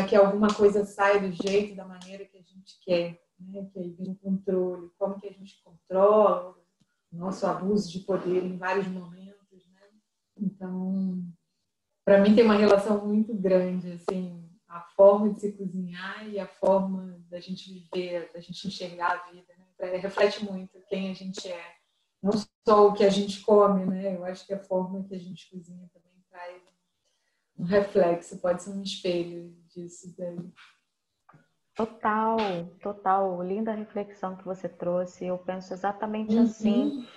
que 0.07 0.15
alguma 0.15 0.53
coisa 0.53 0.85
saia 0.85 1.19
do 1.19 1.31
jeito, 1.31 1.75
da 1.75 1.85
maneira 1.85 2.25
que 2.25 2.37
a 2.37 2.41
gente 2.41 2.79
quer. 2.81 3.19
Né? 3.39 3.67
Que 3.73 3.79
aí 3.79 3.89
vem 3.91 4.11
o 4.11 4.15
controle, 4.15 4.89
como 4.97 5.19
que 5.19 5.27
a 5.27 5.33
gente 5.33 5.61
controla 5.63 6.55
o 7.11 7.17
nosso 7.17 7.45
abuso 7.45 7.91
de 7.91 7.99
poder 7.99 8.43
em 8.43 8.57
vários 8.57 8.87
momentos 8.87 9.23
então, 10.37 11.23
para 12.05 12.19
mim 12.21 12.35
tem 12.35 12.43
uma 12.43 12.57
relação 12.57 13.05
muito 13.05 13.33
grande, 13.33 13.91
assim, 13.93 14.49
a 14.67 14.81
forma 14.95 15.33
de 15.33 15.41
se 15.41 15.51
cozinhar 15.53 16.27
e 16.27 16.39
a 16.39 16.47
forma 16.47 17.19
da 17.29 17.39
gente 17.39 17.71
viver, 17.71 18.31
da 18.33 18.39
gente 18.39 18.67
enxergar 18.67 19.11
a 19.11 19.31
vida, 19.31 19.53
né? 19.57 19.62
Reflete 19.97 20.43
muito 20.43 20.79
quem 20.87 21.11
a 21.11 21.13
gente 21.13 21.47
é, 21.47 21.75
não 22.21 22.33
só 22.65 22.87
o 22.87 22.93
que 22.93 23.03
a 23.03 23.09
gente 23.09 23.41
come, 23.41 23.85
né? 23.85 24.15
Eu 24.15 24.23
acho 24.25 24.45
que 24.45 24.53
a 24.53 24.59
forma 24.59 25.03
que 25.03 25.13
a 25.13 25.19
gente 25.19 25.49
cozinha 25.49 25.89
também 25.93 26.13
traz 26.29 26.61
um 27.57 27.65
reflexo, 27.65 28.39
pode 28.39 28.63
ser 28.63 28.71
um 28.71 28.81
espelho 28.81 29.53
disso 29.67 30.13
daí. 30.17 30.51
Total, 31.75 32.37
total. 32.81 33.41
Linda 33.43 33.73
reflexão 33.73 34.35
que 34.35 34.45
você 34.45 34.69
trouxe. 34.69 35.25
Eu 35.25 35.37
penso 35.37 35.73
exatamente 35.73 36.35
uhum. 36.35 36.43
assim. 36.43 37.07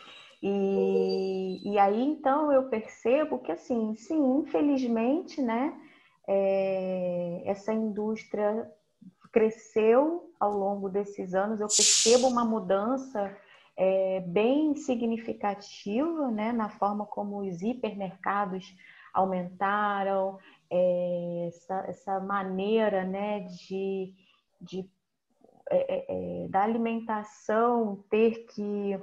E, 0.42 1.72
e 1.72 1.78
aí 1.78 2.02
então 2.02 2.52
eu 2.52 2.68
percebo 2.68 3.38
que 3.38 3.52
assim, 3.52 3.94
sim, 3.96 4.38
infelizmente, 4.38 5.40
né, 5.40 5.78
é, 6.28 7.42
essa 7.46 7.72
indústria 7.72 8.70
cresceu 9.32 10.25
ao 10.38 10.52
longo 10.52 10.88
desses 10.88 11.34
anos. 11.34 11.60
Eu 11.60 11.68
percebo 11.68 12.28
uma 12.28 12.44
mudança 12.44 13.36
é, 13.76 14.20
bem 14.20 14.74
significativa 14.74 16.30
né, 16.30 16.52
na 16.52 16.68
forma 16.68 17.04
como 17.04 17.40
os 17.40 17.62
hipermercados 17.62 18.74
aumentaram, 19.12 20.38
é, 20.70 21.46
essa, 21.48 21.84
essa, 21.88 22.20
maneira 22.20 23.04
né, 23.04 23.40
de, 23.40 24.14
de 24.60 24.88
é, 25.70 25.94
é, 25.94 26.44
é 26.44 26.48
da 26.48 26.62
alimentação 26.62 28.04
ter 28.10 28.46
que 28.46 28.98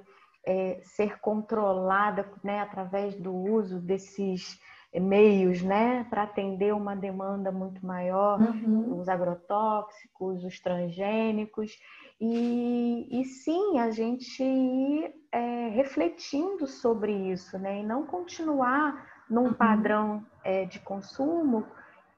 é, 0.45 0.79
ser 0.83 1.19
controlada 1.19 2.29
né, 2.43 2.59
através 2.59 3.15
do 3.15 3.33
uso 3.33 3.79
desses 3.79 4.59
meios 4.99 5.61
né, 5.61 6.05
para 6.09 6.23
atender 6.23 6.73
uma 6.73 6.95
demanda 6.95 7.51
muito 7.51 7.85
maior, 7.85 8.39
uhum. 8.39 8.99
os 8.99 9.09
agrotóxicos, 9.09 10.43
os 10.43 10.59
transgênicos. 10.59 11.77
E, 12.21 13.07
e 13.11 13.25
sim, 13.25 13.79
a 13.79 13.91
gente 13.91 14.43
ir 14.43 15.13
é, 15.31 15.69
refletindo 15.69 16.67
sobre 16.67 17.11
isso, 17.11 17.57
né? 17.57 17.81
E 17.81 17.83
não 17.83 18.05
continuar 18.05 19.05
num 19.29 19.47
uhum. 19.47 19.53
padrão 19.53 20.25
é, 20.43 20.65
de 20.65 20.79
consumo, 20.79 21.65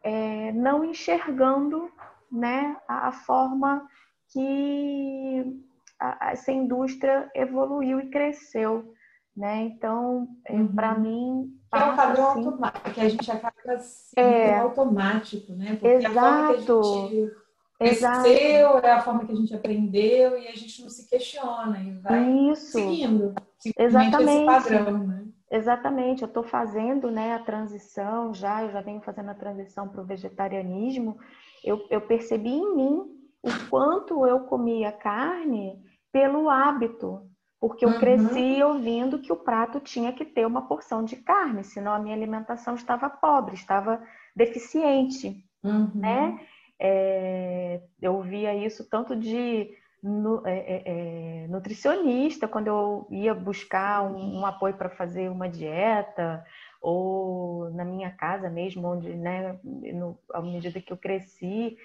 é, 0.03 0.51
não 0.51 0.83
enxergando 0.83 1.89
né, 2.31 2.77
a, 2.87 3.07
a 3.07 3.11
forma 3.11 3.87
que 4.31 5.63
a, 5.99 6.31
essa 6.31 6.51
indústria 6.51 7.29
evoluiu 7.33 7.99
e 7.99 8.09
cresceu. 8.09 8.93
Né? 9.35 9.63
Então, 9.63 10.27
é, 10.45 10.53
uhum. 10.53 10.75
para 10.75 10.97
mim. 10.97 11.51
É 11.75 11.85
um 11.85 11.95
padrão 11.95 12.31
assim, 12.31 12.45
automático, 12.45 12.91
que 12.91 13.01
a 13.01 13.09
gente 13.09 13.31
acaba 13.31 13.79
sendo 13.79 14.27
é, 14.27 14.59
automático, 14.59 15.53
né? 15.53 15.77
Porque 15.79 15.87
exato. 15.87 16.17
a 16.17 16.21
forma 16.21 16.53
que 16.53 17.31
a 17.79 17.87
gente 17.87 17.99
cresceu, 17.99 18.77
é 18.79 18.91
a 18.91 19.01
forma 19.01 19.25
que 19.25 19.31
a 19.31 19.35
gente 19.35 19.53
aprendeu 19.53 20.37
e 20.37 20.47
a 20.47 20.55
gente 20.55 20.81
não 20.81 20.89
se 20.89 21.09
questiona 21.09 21.79
e 21.79 21.91
vai 21.99 22.31
Isso. 22.51 22.71
seguindo 22.71 23.33
Exatamente. 23.77 24.31
esse 24.31 24.45
padrão, 24.45 24.97
né? 24.99 25.25
Exatamente, 25.51 26.21
eu 26.23 26.27
estou 26.27 26.43
fazendo 26.43 27.11
né, 27.11 27.33
a 27.33 27.39
transição 27.39 28.33
já, 28.33 28.63
eu 28.63 28.71
já 28.71 28.81
venho 28.81 29.01
fazendo 29.01 29.29
a 29.29 29.35
transição 29.35 29.87
para 29.87 30.01
o 30.01 30.05
vegetarianismo. 30.05 31.17
Eu, 31.63 31.85
eu 31.89 32.01
percebi 32.01 32.49
em 32.49 32.75
mim 32.75 33.15
o 33.43 33.69
quanto 33.69 34.25
eu 34.25 34.41
comia 34.41 34.91
carne 34.91 35.79
pelo 36.11 36.49
hábito, 36.49 37.21
porque 37.59 37.85
eu 37.85 37.89
uhum. 37.89 37.99
cresci 37.99 38.61
ouvindo 38.63 39.19
que 39.19 39.31
o 39.31 39.37
prato 39.37 39.79
tinha 39.79 40.11
que 40.11 40.25
ter 40.25 40.45
uma 40.45 40.67
porção 40.67 41.03
de 41.03 41.15
carne, 41.15 41.63
senão 41.63 41.93
a 41.93 41.99
minha 41.99 42.15
alimentação 42.15 42.75
estava 42.75 43.09
pobre, 43.09 43.55
estava 43.55 44.01
deficiente, 44.35 45.43
uhum. 45.63 45.89
né? 45.95 46.39
É, 46.79 47.81
eu 48.01 48.21
via 48.21 48.53
isso 48.53 48.87
tanto 48.89 49.15
de 49.15 49.69
no, 50.03 50.45
é, 50.45 50.57
é, 50.57 50.83
é, 50.85 51.47
nutricionista, 51.47 52.47
quando 52.47 52.67
eu 52.67 53.07
ia 53.09 53.33
buscar 53.33 54.03
um, 54.03 54.41
um 54.41 54.45
apoio 54.45 54.75
para 54.75 54.89
fazer 54.89 55.29
uma 55.29 55.49
dieta, 55.49 56.45
ou 56.81 57.71
na 57.71 57.83
minha 57.83 58.11
casa 58.11 58.47
mesmo, 58.47 58.87
onde, 58.87 59.15
né, 59.15 59.57
no, 59.63 60.19
à 60.31 60.41
medida 60.41 60.79
que 60.79 60.93
eu 60.93 60.97
cresci, 60.97 61.75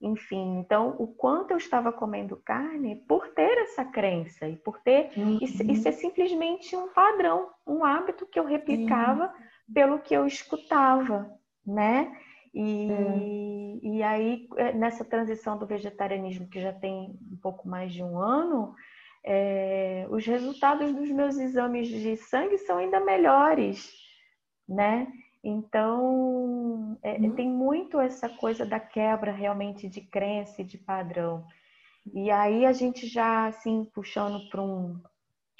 enfim, 0.00 0.58
então 0.58 0.94
o 0.98 1.06
quanto 1.06 1.52
eu 1.52 1.56
estava 1.56 1.90
comendo 1.90 2.36
carne 2.36 2.96
por 3.08 3.28
ter 3.28 3.58
essa 3.58 3.84
crença 3.84 4.46
e 4.46 4.56
por 4.56 4.78
ter 4.80 5.10
uhum. 5.16 5.38
isso, 5.40 5.88
é 5.88 5.92
simplesmente 5.92 6.76
um 6.76 6.88
padrão, 6.88 7.48
um 7.66 7.84
hábito 7.84 8.26
que 8.26 8.38
eu 8.38 8.44
replicava 8.44 9.24
uhum. 9.24 9.74
pelo 9.74 9.98
que 9.98 10.14
eu 10.14 10.26
escutava, 10.26 11.30
né? 11.66 12.14
E, 12.54 12.90
é. 12.90 13.86
e 13.86 14.02
aí, 14.02 14.48
é, 14.56 14.72
nessa 14.72 15.04
transição 15.04 15.58
do 15.58 15.66
vegetarianismo, 15.66 16.48
que 16.48 16.60
já 16.60 16.72
tem 16.72 17.18
um 17.32 17.36
pouco 17.42 17.68
mais 17.68 17.92
de 17.92 18.02
um 18.02 18.18
ano, 18.18 18.74
é, 19.24 20.06
os 20.08 20.24
resultados 20.24 20.94
dos 20.94 21.10
meus 21.10 21.36
exames 21.36 21.88
de 21.88 22.16
sangue 22.16 22.58
são 22.58 22.78
ainda 22.78 23.00
melhores, 23.00 23.92
né? 24.68 25.06
Então, 25.48 26.98
é, 27.04 27.12
uhum. 27.12 27.36
tem 27.36 27.48
muito 27.48 28.00
essa 28.00 28.28
coisa 28.28 28.66
da 28.66 28.80
quebra 28.80 29.30
realmente 29.30 29.88
de 29.88 30.00
crença 30.00 30.60
e 30.60 30.64
de 30.64 30.76
padrão. 30.76 31.46
E 32.12 32.32
aí 32.32 32.66
a 32.66 32.72
gente 32.72 33.06
já, 33.06 33.46
assim, 33.46 33.84
puxando 33.94 34.48
para 34.50 34.60
um 34.60 35.00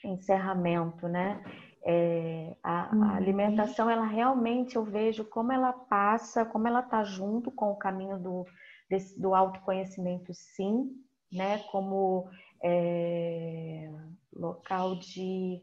encerramento, 0.05 1.07
né? 1.07 1.41
É, 1.85 2.57
a, 2.65 2.91
uhum. 2.93 3.05
a, 3.05 3.15
alimentação, 3.15 3.89
ela 3.89 4.05
realmente 4.05 4.75
eu 4.75 4.83
vejo 4.83 5.25
como 5.25 5.53
ela 5.53 5.73
passa, 5.73 6.45
como 6.45 6.67
ela 6.67 6.81
está 6.81 7.05
junto 7.05 7.53
com 7.53 7.71
o 7.71 7.77
caminho 7.77 8.19
do, 8.19 8.45
desse, 8.91 9.21
do 9.21 9.37
autoconhecimento, 9.37 10.35
sim, 10.35 10.91
né? 11.31 11.61
Como 11.71 12.29
é, 12.61 13.89
local 14.35 14.97
de 14.97 15.63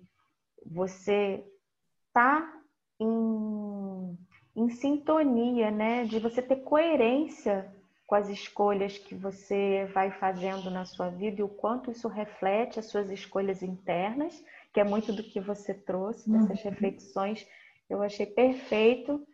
você 0.65 1.45
tá 2.13 2.62
em, 3.03 4.17
em 4.55 4.69
sintonia, 4.69 5.71
né? 5.71 6.05
De 6.05 6.19
você 6.19 6.41
ter 6.41 6.57
coerência 6.57 7.73
com 8.07 8.15
as 8.15 8.29
escolhas 8.29 8.97
que 8.97 9.15
você 9.15 9.89
vai 9.93 10.11
fazendo 10.11 10.69
na 10.69 10.85
sua 10.85 11.09
vida 11.09 11.41
e 11.41 11.43
o 11.43 11.49
quanto 11.49 11.91
isso 11.91 12.07
reflete 12.07 12.79
as 12.79 12.87
suas 12.87 13.09
escolhas 13.09 13.63
internas 13.63 14.43
que 14.73 14.79
é 14.79 14.83
muito 14.83 15.13
do 15.13 15.23
que 15.23 15.39
você 15.39 15.73
trouxe, 15.73 16.29
dessas 16.29 16.63
uhum. 16.63 16.71
reflexões, 16.71 17.47
eu 17.87 18.01
achei 18.01 18.25
perfeito. 18.25 19.25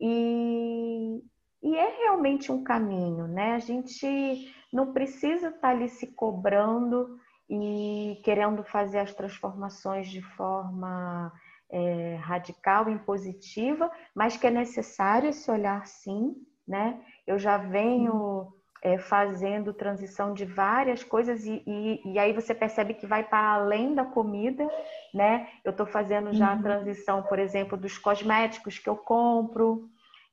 E, 0.00 1.22
e 1.62 1.76
é 1.76 1.96
realmente 1.98 2.50
um 2.50 2.64
caminho, 2.64 3.28
né? 3.28 3.54
A 3.54 3.60
gente 3.60 4.52
não 4.72 4.92
precisa 4.92 5.48
estar 5.48 5.70
ali 5.70 5.88
se 5.88 6.08
cobrando 6.08 7.18
e 7.48 8.20
querendo 8.24 8.64
fazer 8.64 8.98
as 8.98 9.14
transformações 9.14 10.08
de 10.08 10.22
forma 10.22 11.32
é, 11.70 12.16
radical 12.16 12.90
e 12.90 12.98
positiva, 12.98 13.90
mas 14.14 14.36
que 14.36 14.46
é 14.46 14.50
necessário 14.50 15.30
esse 15.30 15.50
olhar 15.50 15.86
sim, 15.86 16.34
né? 16.66 17.00
Eu 17.26 17.38
já 17.38 17.56
venho 17.56 18.52
é, 18.82 18.98
fazendo 18.98 19.72
transição 19.72 20.32
de 20.32 20.44
várias 20.44 21.04
coisas 21.04 21.44
e, 21.44 21.62
e, 21.66 22.12
e 22.12 22.18
aí 22.18 22.32
você 22.32 22.54
percebe 22.54 22.94
que 22.94 23.06
vai 23.06 23.22
para 23.22 23.54
além 23.54 23.94
da 23.94 24.04
comida, 24.04 24.68
né? 25.14 25.48
Eu 25.64 25.70
estou 25.70 25.86
fazendo 25.86 26.32
já 26.32 26.52
uhum. 26.52 26.58
a 26.58 26.62
transição, 26.62 27.22
por 27.22 27.38
exemplo, 27.38 27.76
dos 27.76 27.98
cosméticos 27.98 28.78
que 28.78 28.88
eu 28.88 28.96
compro, 28.96 29.88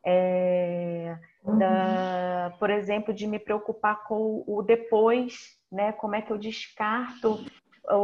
é, 0.05 1.17
uhum. 1.43 1.57
da, 1.57 2.53
por 2.59 2.69
exemplo, 2.69 3.13
de 3.13 3.27
me 3.27 3.37
preocupar 3.37 4.03
com 4.05 4.43
o 4.47 4.61
depois, 4.61 5.57
né? 5.71 5.91
Como 5.91 6.15
é 6.15 6.21
que 6.21 6.31
eu 6.31 6.37
descarto 6.37 7.43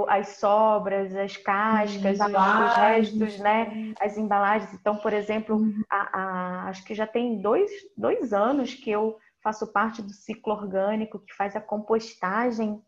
as 0.08 0.38
sobras, 0.38 1.14
as 1.16 1.36
cascas, 1.36 2.20
os 2.20 2.76
restos, 2.76 3.40
né? 3.40 3.94
As 4.00 4.18
embalagens. 4.18 4.74
Então, 4.74 4.98
por 4.98 5.12
exemplo, 5.12 5.58
uhum. 5.58 5.82
a, 5.90 6.20
a, 6.20 6.70
acho 6.70 6.84
que 6.86 6.96
já 6.96 7.06
tem 7.06 7.42
dois, 7.42 7.70
dois 7.98 8.34
anos 8.34 8.74
que 8.74 8.90
eu 8.90 9.18
faço 9.42 9.72
parte 9.72 10.02
do 10.02 10.12
ciclo 10.12 10.54
orgânico 10.54 11.20
que 11.20 11.34
faz 11.36 11.56
a 11.56 11.62
compostagem 11.62 12.82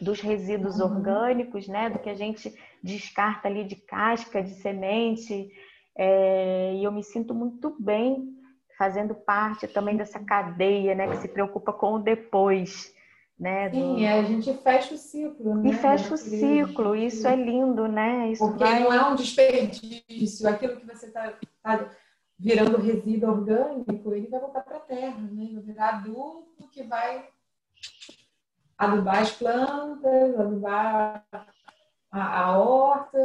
dos 0.00 0.20
resíduos 0.20 0.80
uhum. 0.80 0.86
orgânicos, 0.86 1.68
né? 1.68 1.90
Do 1.90 1.98
que 1.98 2.08
a 2.08 2.14
gente 2.14 2.52
descarta 2.82 3.48
ali 3.48 3.64
de 3.64 3.76
casca, 3.76 4.42
de 4.42 4.54
semente. 4.54 5.50
É, 5.94 6.74
e 6.74 6.84
eu 6.84 6.90
me 6.90 7.02
sinto 7.02 7.34
muito 7.34 7.76
bem 7.78 8.34
fazendo 8.78 9.14
parte 9.14 9.68
também 9.68 9.96
dessa 9.96 10.18
cadeia, 10.18 10.94
né? 10.94 11.08
Que 11.08 11.18
se 11.18 11.28
preocupa 11.28 11.74
com 11.74 11.94
o 11.94 11.98
depois. 11.98 12.90
Né, 13.42 13.68
Sim, 13.70 13.96
do... 13.96 14.06
a 14.06 14.22
gente 14.22 14.54
fecha 14.58 14.94
o 14.94 14.96
ciclo. 14.96 15.56
Né? 15.56 15.70
E 15.70 15.72
fecha 15.72 16.14
o 16.14 16.16
ciclo, 16.16 16.94
isso 16.94 17.26
é 17.26 17.34
lindo, 17.34 17.88
né? 17.88 18.30
Isso 18.30 18.46
Porque 18.46 18.62
vai... 18.62 18.78
não 18.78 18.92
é 18.92 19.04
um 19.04 19.16
desperdício, 19.16 20.48
aquilo 20.48 20.76
que 20.76 20.86
você 20.86 21.06
está 21.06 21.36
tá 21.60 21.90
virando 22.38 22.80
resíduo 22.80 23.30
orgânico, 23.30 24.14
ele 24.14 24.28
vai 24.28 24.38
voltar 24.38 24.60
para 24.60 24.76
a 24.76 24.80
terra, 24.82 25.18
né? 25.18 25.50
Vai 25.54 25.60
virar 25.60 25.88
adubo 25.88 26.68
que 26.70 26.84
vai 26.84 27.28
adubar 28.78 29.22
as 29.22 29.32
plantas, 29.32 30.38
adubar 30.38 31.26
a, 32.12 32.40
a 32.42 32.58
horta 32.58 33.18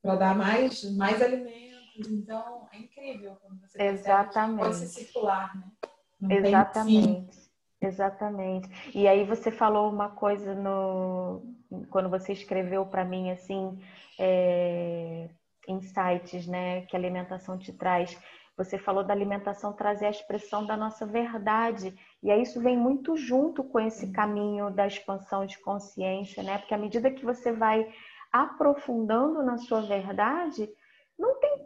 para 0.00 0.16
dar 0.16 0.34
mais, 0.34 0.82
mais 0.96 1.20
alimentos. 1.20 2.08
Então, 2.08 2.66
é 2.72 2.78
incrível 2.78 3.36
quando 3.42 3.60
você 3.60 3.82
Exatamente. 3.82 4.60
pode 4.60 4.76
se 4.76 4.88
circular, 4.88 5.54
né? 5.54 5.70
Não 6.18 6.30
Exatamente. 6.30 7.47
Exatamente. 7.80 8.68
E 8.94 9.06
aí 9.06 9.24
você 9.24 9.50
falou 9.50 9.90
uma 9.90 10.10
coisa 10.10 10.54
no 10.54 11.42
quando 11.90 12.08
você 12.08 12.32
escreveu 12.32 12.86
para 12.86 13.04
mim 13.04 13.30
assim 13.30 13.78
é, 14.18 15.28
insights, 15.68 16.46
né, 16.46 16.82
que 16.86 16.96
a 16.96 16.98
alimentação 16.98 17.56
te 17.58 17.72
traz. 17.72 18.18
Você 18.56 18.76
falou 18.78 19.04
da 19.04 19.14
alimentação 19.14 19.72
trazer 19.72 20.06
a 20.06 20.10
expressão 20.10 20.66
da 20.66 20.76
nossa 20.76 21.06
verdade. 21.06 21.94
E 22.20 22.30
aí 22.32 22.42
isso 22.42 22.60
vem 22.60 22.76
muito 22.76 23.16
junto 23.16 23.62
com 23.62 23.78
esse 23.78 24.10
caminho 24.10 24.70
da 24.70 24.84
expansão 24.86 25.46
de 25.46 25.56
consciência, 25.60 26.42
né? 26.42 26.58
Porque 26.58 26.74
à 26.74 26.78
medida 26.78 27.10
que 27.12 27.24
você 27.24 27.52
vai 27.52 27.86
aprofundando 28.32 29.42
na 29.44 29.56
sua 29.58 29.82
verdade, 29.82 30.68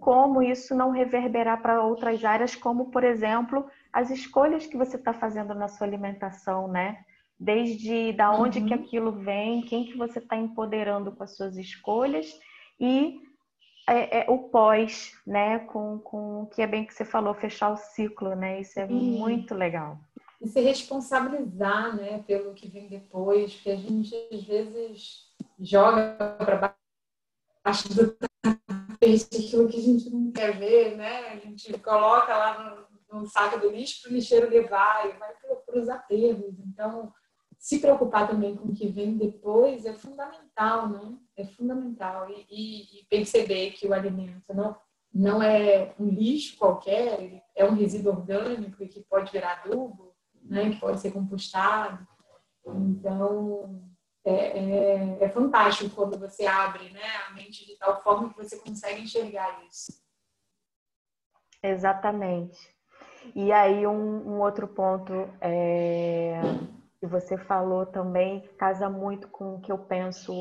como 0.02 0.42
isso 0.42 0.74
não 0.74 0.90
reverberar 0.90 1.62
para 1.62 1.82
outras 1.82 2.24
áreas, 2.24 2.56
como, 2.56 2.90
por 2.90 3.04
exemplo, 3.04 3.66
as 3.92 4.10
escolhas 4.10 4.66
que 4.66 4.76
você 4.76 4.96
está 4.96 5.12
fazendo 5.12 5.54
na 5.54 5.68
sua 5.68 5.86
alimentação, 5.86 6.66
né? 6.66 7.04
desde 7.42 8.12
da 8.12 8.30
onde 8.30 8.60
uhum. 8.60 8.66
que 8.66 8.74
aquilo 8.74 9.12
vem, 9.12 9.62
quem 9.62 9.84
que 9.84 9.96
você 9.96 10.20
está 10.20 10.36
empoderando 10.36 11.10
com 11.10 11.24
as 11.24 11.36
suas 11.36 11.56
escolhas 11.56 12.38
e 12.78 13.20
é, 13.88 14.20
é, 14.20 14.30
o 14.30 14.48
pós, 14.48 15.12
né? 15.26 15.58
Com, 15.58 15.98
com 15.98 16.42
o 16.42 16.46
que 16.46 16.62
é 16.62 16.66
bem 16.68 16.86
que 16.86 16.94
você 16.94 17.04
falou, 17.04 17.34
fechar 17.34 17.72
o 17.72 17.76
ciclo, 17.76 18.36
né? 18.36 18.60
Isso 18.60 18.78
é 18.78 18.86
Sim. 18.86 19.18
muito 19.18 19.56
legal. 19.56 19.98
E 20.40 20.46
se 20.46 20.60
responsabilizar, 20.60 21.96
né, 21.96 22.22
pelo 22.26 22.54
que 22.54 22.68
vem 22.68 22.88
depois, 22.88 23.54
porque 23.54 23.70
a 23.70 23.76
gente 23.76 24.14
às 24.32 24.44
vezes 24.44 25.28
joga 25.58 26.16
para 26.38 26.74
baixo 27.64 27.88
do 27.94 28.16
aquilo 29.04 29.68
que 29.68 29.78
a 29.78 29.82
gente 29.82 30.10
não 30.10 30.30
quer 30.30 30.58
ver, 30.58 30.96
né? 30.96 31.28
A 31.28 31.36
gente 31.36 31.72
coloca 31.78 32.36
lá 32.36 32.86
no, 33.10 33.20
no 33.20 33.26
saco 33.26 33.58
do 33.58 33.70
lixo 33.70 34.02
para 34.02 34.10
o 34.10 34.14
lixeiro 34.14 34.48
levar 34.48 35.08
e 35.08 35.18
vai 35.18 35.32
para 35.66 35.78
os 35.78 35.88
aterros. 35.88 36.58
Então, 36.60 37.12
se 37.58 37.78
preocupar 37.78 38.28
também 38.28 38.56
com 38.56 38.68
o 38.68 38.74
que 38.74 38.88
vem 38.88 39.16
depois 39.16 39.84
é 39.84 39.92
fundamental, 39.92 40.88
né? 40.88 41.16
É 41.36 41.44
fundamental. 41.44 42.28
E, 42.30 42.46
e, 42.50 43.00
e, 43.00 43.04
perceber 43.06 43.72
que 43.72 43.86
o 43.86 43.94
alimento 43.94 44.54
não, 44.54 44.76
não 45.12 45.42
é 45.42 45.94
um 45.98 46.08
lixo 46.08 46.56
qualquer, 46.56 47.42
é 47.54 47.64
um 47.64 47.74
resíduo 47.74 48.12
orgânico 48.12 48.82
e 48.82 48.88
que 48.88 49.00
pode 49.02 49.30
virar 49.30 49.62
adubo, 49.64 50.14
né? 50.42 50.70
que 50.70 50.80
pode 50.80 51.00
ser 51.00 51.12
compostado. 51.12 52.06
Então, 52.66 53.91
é, 54.24 54.34
é, 54.34 55.24
é 55.24 55.28
fantástico 55.28 55.94
quando 55.94 56.18
você 56.18 56.46
abre 56.46 56.90
né? 56.90 57.02
a 57.28 57.34
mente 57.34 57.66
de 57.66 57.76
tal 57.76 58.02
forma 58.02 58.30
que 58.30 58.36
você 58.36 58.56
consegue 58.58 59.02
enxergar 59.02 59.64
isso. 59.68 60.00
Exatamente. 61.62 62.58
E 63.34 63.52
aí, 63.52 63.86
um, 63.86 64.28
um 64.28 64.40
outro 64.40 64.66
ponto 64.66 65.12
é 65.40 66.40
que 67.02 67.06
você 67.08 67.36
falou 67.36 67.84
também, 67.84 68.40
que 68.42 68.48
casa 68.54 68.88
muito 68.88 69.26
com 69.26 69.56
o 69.56 69.60
que 69.60 69.72
eu 69.72 69.78
penso 69.78 70.32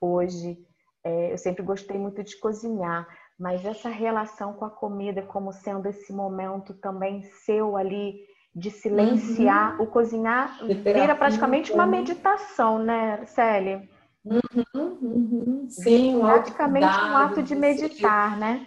hoje. 0.00 0.58
É, 1.04 1.32
eu 1.32 1.36
sempre 1.36 1.62
gostei 1.62 1.98
muito 1.98 2.22
de 2.24 2.34
cozinhar, 2.38 3.06
mas 3.38 3.64
essa 3.64 3.90
relação 3.90 4.54
com 4.54 4.64
a 4.64 4.70
comida 4.70 5.22
como 5.22 5.52
sendo 5.52 5.86
esse 5.86 6.10
momento 6.12 6.72
também 6.72 7.22
seu 7.44 7.76
ali 7.76 8.26
de 8.58 8.70
silenciar, 8.70 9.76
uhum. 9.76 9.84
o 9.84 9.86
cozinhar 9.86 10.58
vira 10.66 11.14
praticamente 11.14 11.72
uma 11.72 11.86
meditação, 11.86 12.78
né, 12.78 13.24
Célia? 13.26 13.88
Uhum, 14.24 14.98
uhum. 15.02 15.66
Sim, 15.70 16.18
praticamente 16.20 16.86
um 16.86 17.16
ato 17.16 17.42
de 17.42 17.54
meditar, 17.54 18.36
né? 18.36 18.66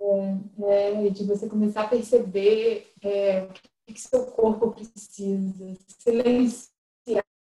É, 0.00 1.06
é, 1.06 1.10
de 1.10 1.24
você 1.24 1.48
começar 1.48 1.82
a 1.82 1.88
perceber 1.88 2.90
é, 3.02 3.48
que 3.86 4.00
seu 4.00 4.26
corpo 4.26 4.70
precisa, 4.70 5.76
silenciar 5.98 6.72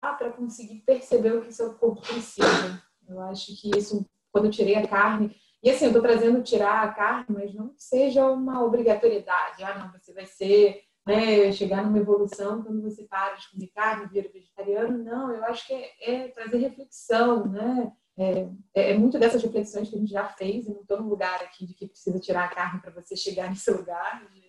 para 0.01 0.31
conseguir 0.31 0.81
perceber 0.85 1.33
o 1.33 1.41
que 1.41 1.53
seu 1.53 1.73
corpo 1.73 2.01
precisa. 2.01 2.81
Eu 3.07 3.19
acho 3.21 3.59
que 3.59 3.77
isso, 3.77 4.05
quando 4.31 4.45
eu 4.45 4.51
tirei 4.51 4.75
a 4.75 4.87
carne, 4.87 5.35
e 5.65 5.69
assim, 5.71 5.85
eu 5.85 5.89
estou 5.89 6.03
trazendo 6.03 6.43
tirar 6.43 6.83
a 6.83 6.91
carne, 6.91 7.25
mas 7.29 7.51
não 7.51 7.73
seja 7.75 8.29
uma 8.29 8.63
obrigatoriedade. 8.63 9.63
Ah, 9.63 9.79
não, 9.79 9.91
você 9.91 10.13
vai 10.13 10.27
ser, 10.27 10.83
né, 11.05 11.51
chegar 11.51 11.83
numa 11.83 11.99
evolução 11.99 12.63
quando 12.63 12.81
você 12.81 13.03
para 13.03 13.35
de 13.35 13.49
comer 13.49 13.67
carne, 13.67 14.07
vira 14.07 14.29
vegetariano. 14.31 15.03
Não, 15.03 15.31
eu 15.31 15.43
acho 15.45 15.67
que 15.67 15.73
é, 15.73 15.93
é 16.01 16.27
trazer 16.29 16.57
reflexão, 16.57 17.47
né? 17.47 17.91
É, 18.17 18.49
é, 18.73 18.91
é, 18.91 18.97
muito 18.97 19.19
dessas 19.19 19.43
reflexões 19.43 19.89
que 19.89 19.95
a 19.95 19.99
gente 19.99 20.11
já 20.11 20.25
fez, 20.25 20.65
eu 20.65 20.73
não 20.73 20.81
estou 20.81 21.01
num 21.01 21.09
lugar 21.09 21.41
aqui 21.43 21.65
de 21.65 21.73
que 21.73 21.85
precisa 21.85 22.17
tirar 22.17 22.45
a 22.45 22.55
carne 22.55 22.79
para 22.79 22.91
você 22.91 23.13
chegar 23.15 23.49
nesse 23.49 23.69
lugar, 23.69 24.25
de 24.31 24.45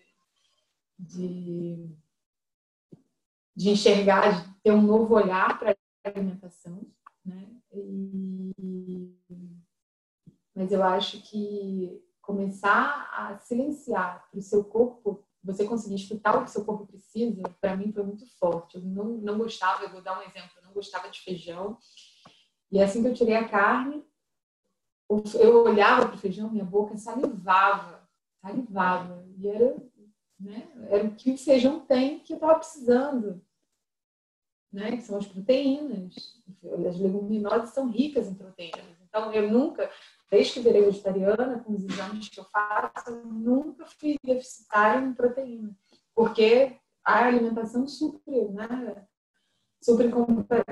de, 0.99 1.95
de 3.55 3.71
enxergar, 3.71 4.43
de 4.43 4.55
ter 4.63 4.73
um 4.73 4.83
novo 4.83 5.15
olhar 5.15 5.59
para 5.59 5.73
a 5.73 6.09
alimentação, 6.09 6.87
né? 7.25 7.49
E, 7.73 9.15
mas 10.55 10.73
eu 10.73 10.83
acho 10.83 11.21
que 11.23 12.03
começar 12.23 13.11
a 13.13 13.39
silenciar 13.39 14.27
para 14.31 14.39
o 14.39 14.43
seu 14.43 14.65
corpo, 14.65 15.26
você 15.47 15.65
conseguir 15.65 15.95
escutar 15.95 16.37
o 16.37 16.45
que 16.45 16.51
seu 16.51 16.65
corpo 16.65 16.87
precisa, 16.87 17.43
para 17.61 17.77
mim 17.77 17.93
foi 17.93 18.03
muito 18.03 18.27
forte. 18.39 18.77
Eu 18.77 18.83
não, 18.83 19.05
não 19.05 19.39
gostava, 19.39 19.85
eu 19.85 19.91
vou 19.91 20.03
dar 20.03 20.19
um 20.19 20.23
exemplo, 20.23 20.51
eu 20.57 20.65
não 20.65 20.73
gostava 20.73 21.09
de 21.09 21.21
feijão. 21.21 21.79
E 22.71 22.83
assim 22.83 23.01
que 23.01 23.09
eu 23.09 23.15
tirei 23.15 23.37
a 23.37 23.49
carne, 23.49 24.05
eu 25.09 25.65
olhava 25.65 26.07
para 26.07 26.17
o 26.17 26.19
feijão, 26.19 26.51
minha 26.51 26.65
boca 26.65 26.97
salivava, 26.97 28.07
salivava. 28.43 29.25
E 29.39 29.49
era 29.49 29.77
né? 30.39 30.69
Era 30.91 31.05
o 31.05 31.15
que 31.15 31.33
o 31.33 31.39
feijão 31.39 31.81
tem 31.81 32.21
que 32.21 32.33
eu 32.33 32.37
estava 32.37 32.57
precisando. 32.57 33.43
Né? 34.73 34.97
Que 34.97 35.03
são 35.03 35.17
as 35.19 35.27
proteínas. 35.27 36.43
As 36.89 36.99
leguminosas 36.99 37.71
são 37.71 37.89
ricas 37.89 38.29
em 38.29 38.35
proteínas. 38.35 38.85
Então, 39.09 39.33
eu 39.33 39.51
nunca, 39.51 39.91
desde 40.31 40.55
que 40.55 40.61
virei 40.61 40.83
vegetariana, 40.83 41.61
com 41.61 41.73
os 41.73 41.85
exames 41.85 42.29
que 42.29 42.41
eu 42.41 42.45
faço, 42.45 43.11
eu 43.11 43.25
nunca 43.27 43.87
fui 43.87 44.17
deficitária 44.23 45.05
em 45.05 45.15
proteína. 45.15 45.77
Porque 46.15 46.77
a 47.05 47.27
alimentação 47.27 47.87
supre, 47.87 48.49
né? 48.49 49.07
Supre 49.83 50.11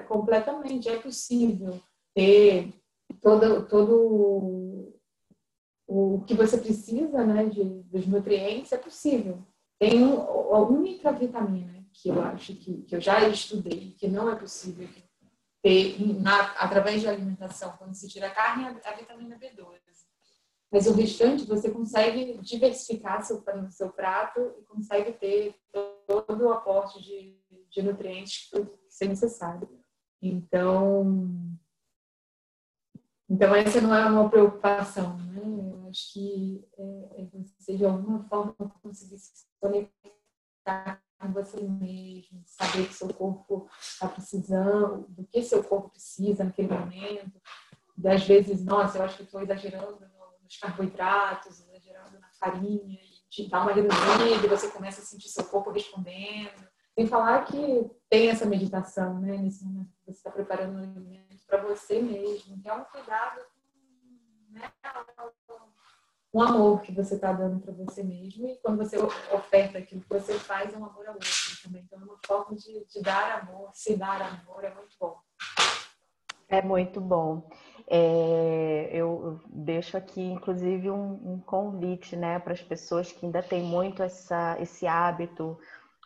completamente. 0.08 0.88
É 0.88 0.98
possível 0.98 1.80
ter 2.14 2.74
todo, 3.20 3.66
todo 3.66 4.94
o 5.86 6.24
que 6.26 6.34
você 6.34 6.58
precisa 6.58 7.24
né, 7.24 7.46
de, 7.46 7.62
dos 7.64 8.06
nutrientes, 8.06 8.72
é 8.72 8.78
possível. 8.78 9.46
Tem 9.78 10.02
uma 10.02 10.70
microvitamina 10.70 11.84
que 11.92 12.08
eu 12.08 12.20
acho 12.22 12.54
que, 12.56 12.82
que 12.82 12.96
eu 12.96 13.00
já 13.00 13.28
estudei, 13.28 13.94
que 13.98 14.08
não 14.08 14.28
é 14.28 14.34
possível 14.34 14.88
ter 15.64 15.96
na, 16.20 16.52
através 16.58 17.00
de 17.00 17.08
alimentação, 17.08 17.74
quando 17.78 17.94
se 17.94 18.06
tira 18.06 18.26
a 18.26 18.30
carne, 18.30 18.66
a, 18.66 18.90
a 18.90 18.92
vitamina 18.92 19.38
B12. 19.38 19.80
Mas 20.70 20.86
o 20.86 20.92
restante 20.92 21.46
você 21.46 21.70
consegue 21.70 22.36
diversificar 22.38 23.24
seu, 23.24 23.42
seu 23.70 23.88
prato 23.90 24.40
e 24.58 24.64
consegue 24.64 25.12
ter 25.12 25.54
todo 26.06 26.44
o 26.44 26.52
aporte 26.52 27.02
de, 27.02 27.40
de 27.70 27.82
nutrientes 27.82 28.50
que 28.50 28.66
ser 28.90 29.08
necessário. 29.08 29.66
Então, 30.20 31.30
então 33.30 33.54
essa 33.54 33.80
não 33.80 33.94
é 33.94 34.04
uma 34.04 34.28
preocupação, 34.28 35.16
né? 35.16 35.40
Eu 35.42 35.88
acho 35.88 36.12
que 36.12 36.68
é, 36.76 37.22
é 37.22 37.28
você 37.32 37.76
de 37.76 37.86
alguma 37.86 38.22
forma 38.24 38.54
conseguir 38.82 39.18
se 39.18 39.46
conectar 39.58 40.13
com 41.18 41.32
você 41.32 41.60
mesmo, 41.60 42.42
saber 42.44 42.86
que 42.86 42.94
seu 42.94 43.12
corpo 43.12 43.68
está 43.80 44.08
precisando, 44.08 45.06
do 45.08 45.24
que 45.26 45.42
seu 45.42 45.62
corpo 45.62 45.90
precisa 45.90 46.44
naquele 46.44 46.68
momento. 46.68 47.40
Das 47.96 48.26
vezes, 48.26 48.64
nossa, 48.64 48.98
eu 48.98 49.04
acho 49.04 49.16
que 49.16 49.22
estou 49.22 49.40
exagerando 49.40 49.98
nos 50.42 50.56
carboidratos, 50.58 51.60
exagerando 51.60 52.18
na 52.18 52.28
farinha, 52.32 53.00
e 53.00 53.28
te 53.30 53.48
dá 53.48 53.62
uma 53.62 53.72
reduzida 53.72 54.44
e 54.44 54.48
você 54.48 54.68
começa 54.70 55.00
a 55.00 55.04
sentir 55.04 55.28
seu 55.28 55.44
corpo 55.44 55.70
respondendo. 55.70 56.68
Sem 56.94 57.06
falar 57.06 57.44
que 57.44 57.90
tem 58.08 58.30
essa 58.30 58.46
meditação, 58.46 59.20
né? 59.20 59.36
Nesse 59.36 59.64
momento 59.64 59.90
que 59.96 60.04
você 60.04 60.18
está 60.18 60.30
preparando 60.30 60.76
um 60.76 60.82
alimento 60.82 61.44
para 61.46 61.62
você 61.62 62.00
mesmo, 62.00 62.60
que 62.60 62.68
é 62.68 62.74
um 62.74 62.84
cuidado, 62.84 63.40
né? 64.50 64.72
Um 66.34 66.42
amor 66.42 66.82
que 66.82 66.90
você 66.90 67.14
está 67.14 67.32
dando 67.32 67.60
para 67.60 67.72
você 67.72 68.02
mesmo 68.02 68.48
e 68.48 68.56
quando 68.56 68.78
você 68.78 68.98
oferta 68.98 69.78
aquilo 69.78 70.00
que 70.00 70.08
você 70.08 70.34
faz 70.34 70.74
é 70.74 70.76
um 70.76 70.84
amor 70.84 71.06
ao 71.06 71.14
outro 71.14 71.62
também. 71.62 71.82
Então 71.84 72.00
é 72.00 72.04
uma 72.04 72.18
forma 72.26 72.56
de, 72.56 72.84
de 72.86 73.00
dar 73.00 73.40
amor, 73.40 73.70
se 73.72 73.96
dar 73.96 74.20
amor 74.20 74.64
é 74.64 74.74
muito 74.74 74.96
bom. 74.98 75.16
É 76.48 76.60
muito 76.60 77.00
bom. 77.00 77.48
É, 77.86 78.90
eu 78.92 79.40
deixo 79.46 79.96
aqui, 79.96 80.22
inclusive, 80.22 80.90
um, 80.90 81.34
um 81.34 81.38
convite 81.38 82.16
né, 82.16 82.38
para 82.38 82.52
as 82.52 82.62
pessoas 82.62 83.12
que 83.12 83.24
ainda 83.26 83.42
têm 83.42 83.62
muito 83.62 84.02
essa, 84.02 84.56
esse 84.60 84.86
hábito 84.86 85.56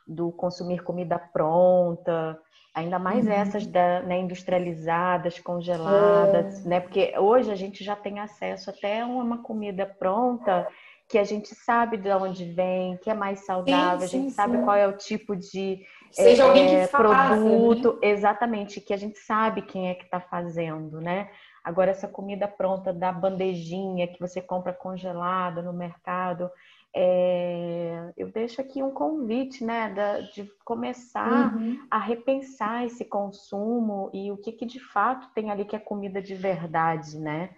do 0.09 0.33
consumir 0.33 0.83
comida 0.83 1.19
pronta, 1.19 2.41
Ainda 2.79 2.99
mais 2.99 3.27
uhum. 3.27 3.33
essas 3.33 3.67
da, 3.67 4.03
né, 4.03 4.21
industrializadas, 4.21 5.41
congeladas, 5.41 6.65
é. 6.65 6.69
né? 6.69 6.81
Porque 6.81 7.13
hoje 7.19 7.51
a 7.51 7.57
gente 7.57 7.83
já 7.83 7.97
tem 7.97 8.21
acesso 8.21 8.71
até 8.71 9.01
a 9.01 9.07
uma 9.07 9.43
comida 9.43 9.85
pronta 9.85 10.69
que 11.09 11.19
a 11.19 11.25
gente 11.25 11.55
sabe 11.55 11.97
de 11.97 12.11
onde 12.11 12.45
vem, 12.45 12.97
que 12.99 13.11
é 13.11 13.15
mais 13.15 13.45
saudável, 13.47 14.01
sim, 14.01 14.05
a 14.05 14.21
gente 14.21 14.31
sim, 14.31 14.37
sabe 14.37 14.59
sim. 14.59 14.63
qual 14.63 14.77
é 14.77 14.87
o 14.87 14.93
tipo 14.93 15.35
de 15.35 15.81
Seja 16.13 16.45
é, 16.45 16.47
alguém 16.47 16.69
que 16.69 16.75
é, 16.75 16.87
produto, 16.87 17.99
né? 18.01 18.09
exatamente, 18.11 18.81
que 18.81 18.93
a 18.93 18.97
gente 18.97 19.19
sabe 19.19 19.63
quem 19.63 19.89
é 19.89 19.95
que 19.95 20.05
está 20.05 20.21
fazendo, 20.21 21.01
né? 21.01 21.31
Agora 21.65 21.91
essa 21.91 22.09
comida 22.09 22.49
pronta 22.49 22.93
da 22.93 23.13
bandejinha 23.13 24.09
que 24.09 24.21
você 24.21 24.41
compra 24.41 24.73
congelada 24.73 25.63
no 25.63 25.73
mercado, 25.73 26.51
é, 26.95 28.13
eu 28.17 28.31
deixo 28.33 28.61
aqui 28.61 28.83
um 28.83 28.91
convite, 28.91 29.63
né, 29.65 29.93
da, 29.95 30.21
de 30.21 30.51
começar 30.65 31.55
uhum. 31.55 31.79
a 31.91 31.99
repensar 31.99 32.87
esse 32.87 33.05
consumo 33.05 34.11
e 34.13 34.33
o 34.33 34.37
que, 34.37 34.53
que 34.53 34.67
de 34.67 34.81
fato 34.81 35.29
tem 35.35 35.51
ali 35.51 35.65
que 35.65 35.77
é 35.77 35.79
comida 35.79 36.21
de 36.21 36.35
verdade, 36.35 37.19
né? 37.19 37.51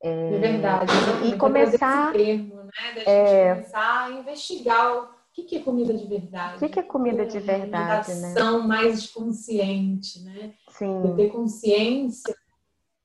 É, 0.00 0.30
de 0.30 0.38
verdade. 0.38 0.92
E, 1.24 1.28
e 1.30 1.36
começar. 1.38 2.12
Termo, 2.12 2.54
né? 2.54 2.92
Da 2.94 3.00
gente 3.00 3.08
é, 3.08 3.54
começar 3.54 4.04
a 4.04 4.10
investigar 4.12 4.96
o 4.96 5.08
que, 5.32 5.42
que 5.42 5.56
é 5.56 5.60
comida 5.60 5.94
de 5.94 6.06
verdade? 6.06 6.56
O 6.56 6.58
que, 6.58 6.68
que 6.68 6.78
é 6.78 6.82
comida 6.82 7.26
de 7.26 7.38
verdade, 7.40 8.14
né? 8.14 8.32
Ação 8.32 8.66
mais 8.66 9.08
consciente, 9.10 10.22
né? 10.22 10.52
Sim. 10.70 11.02
Eu 11.04 11.16
ter 11.16 11.30
consciência, 11.30 12.36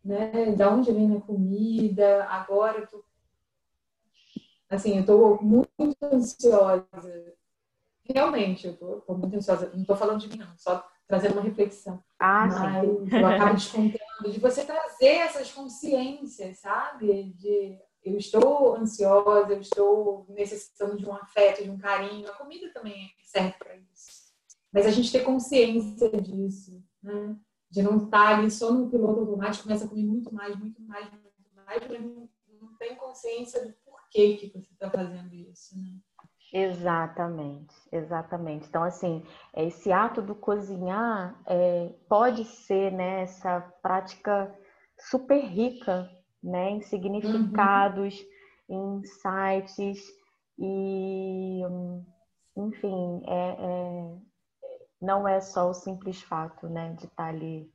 né? 0.03 0.51
De 0.51 0.63
onde 0.63 0.91
vem 0.91 1.07
minha 1.07 1.21
comida. 1.21 2.25
Agora 2.25 2.79
eu 2.79 2.87
tô, 2.87 3.03
assim, 4.69 4.97
eu 4.97 5.05
tô 5.05 5.41
muito 5.41 6.03
ansiosa. 6.03 7.33
Realmente, 8.03 8.67
eu 8.67 8.75
tô, 8.75 9.01
tô 9.01 9.13
muito 9.15 9.35
ansiosa. 9.35 9.71
Não 9.73 9.85
tô 9.85 9.95
falando 9.95 10.19
de 10.19 10.29
mim, 10.29 10.37
não. 10.37 10.57
Só 10.57 10.85
trazendo 11.07 11.33
uma 11.33 11.41
reflexão. 11.43 12.03
Ah, 12.19 12.47
Mas 12.47 12.55
sim. 12.55 13.17
eu 13.17 13.27
acabo 13.27 13.53
descontando 13.53 14.31
de 14.31 14.39
você 14.39 14.65
trazer 14.65 15.15
essas 15.17 15.51
consciências, 15.51 16.59
sabe? 16.59 17.33
De 17.33 17.79
eu 18.03 18.17
estou 18.17 18.75
ansiosa, 18.75 19.53
eu 19.53 19.61
estou 19.61 20.25
necessitando 20.29 20.97
de 20.97 21.05
um 21.05 21.13
afeto, 21.13 21.63
de 21.63 21.69
um 21.69 21.77
carinho. 21.77 22.29
A 22.29 22.33
comida 22.33 22.69
também 22.73 23.09
serve 23.23 23.53
para 23.57 23.75
isso. 23.75 24.23
Mas 24.71 24.85
a 24.85 24.91
gente 24.91 25.11
ter 25.11 25.23
consciência 25.23 26.09
disso, 26.09 26.83
né? 27.01 27.35
De 27.73 27.81
não 27.81 28.05
estar 28.05 28.37
ali 28.37 28.51
só 28.51 28.71
no 28.71 28.87
piloto 28.87 29.21
automático, 29.21 29.63
começa 29.63 29.85
a 29.85 29.87
comer 29.87 30.05
muito 30.05 30.31
mais, 30.31 30.55
muito 30.55 30.79
mais, 30.83 31.09
muito 31.09 31.33
mais, 31.65 31.81
mas 31.89 32.01
não, 32.01 32.29
não 32.61 32.77
tem 32.77 32.95
consciência 32.95 33.65
do 33.65 33.73
porquê 33.83 34.37
que 34.37 34.51
você 34.53 34.71
está 34.73 34.91
fazendo 34.91 35.33
isso, 35.33 35.75
né? 35.75 35.97
Exatamente, 36.53 37.73
exatamente. 37.91 38.67
Então, 38.67 38.83
assim, 38.83 39.23
esse 39.55 39.91
ato 39.91 40.21
do 40.21 40.35
cozinhar 40.35 41.35
é, 41.47 41.91
pode 42.07 42.45
ser 42.45 42.91
né, 42.91 43.23
essa 43.23 43.59
prática 43.81 44.55
super 44.99 45.43
rica 45.43 46.07
né, 46.43 46.69
em 46.69 46.81
significados, 46.81 48.23
uhum. 48.69 48.99
em 48.99 48.99
insights 48.99 50.07
e, 50.59 51.61
enfim, 52.55 53.23
é, 53.25 53.55
é, 53.57 54.17
não 55.03 55.27
é 55.27 55.41
só 55.41 55.69
o 55.69 55.73
simples 55.73 56.21
fato 56.21 56.67
né, 56.67 56.95
de 56.97 57.05
estar 57.05 57.25
ali 57.25 57.69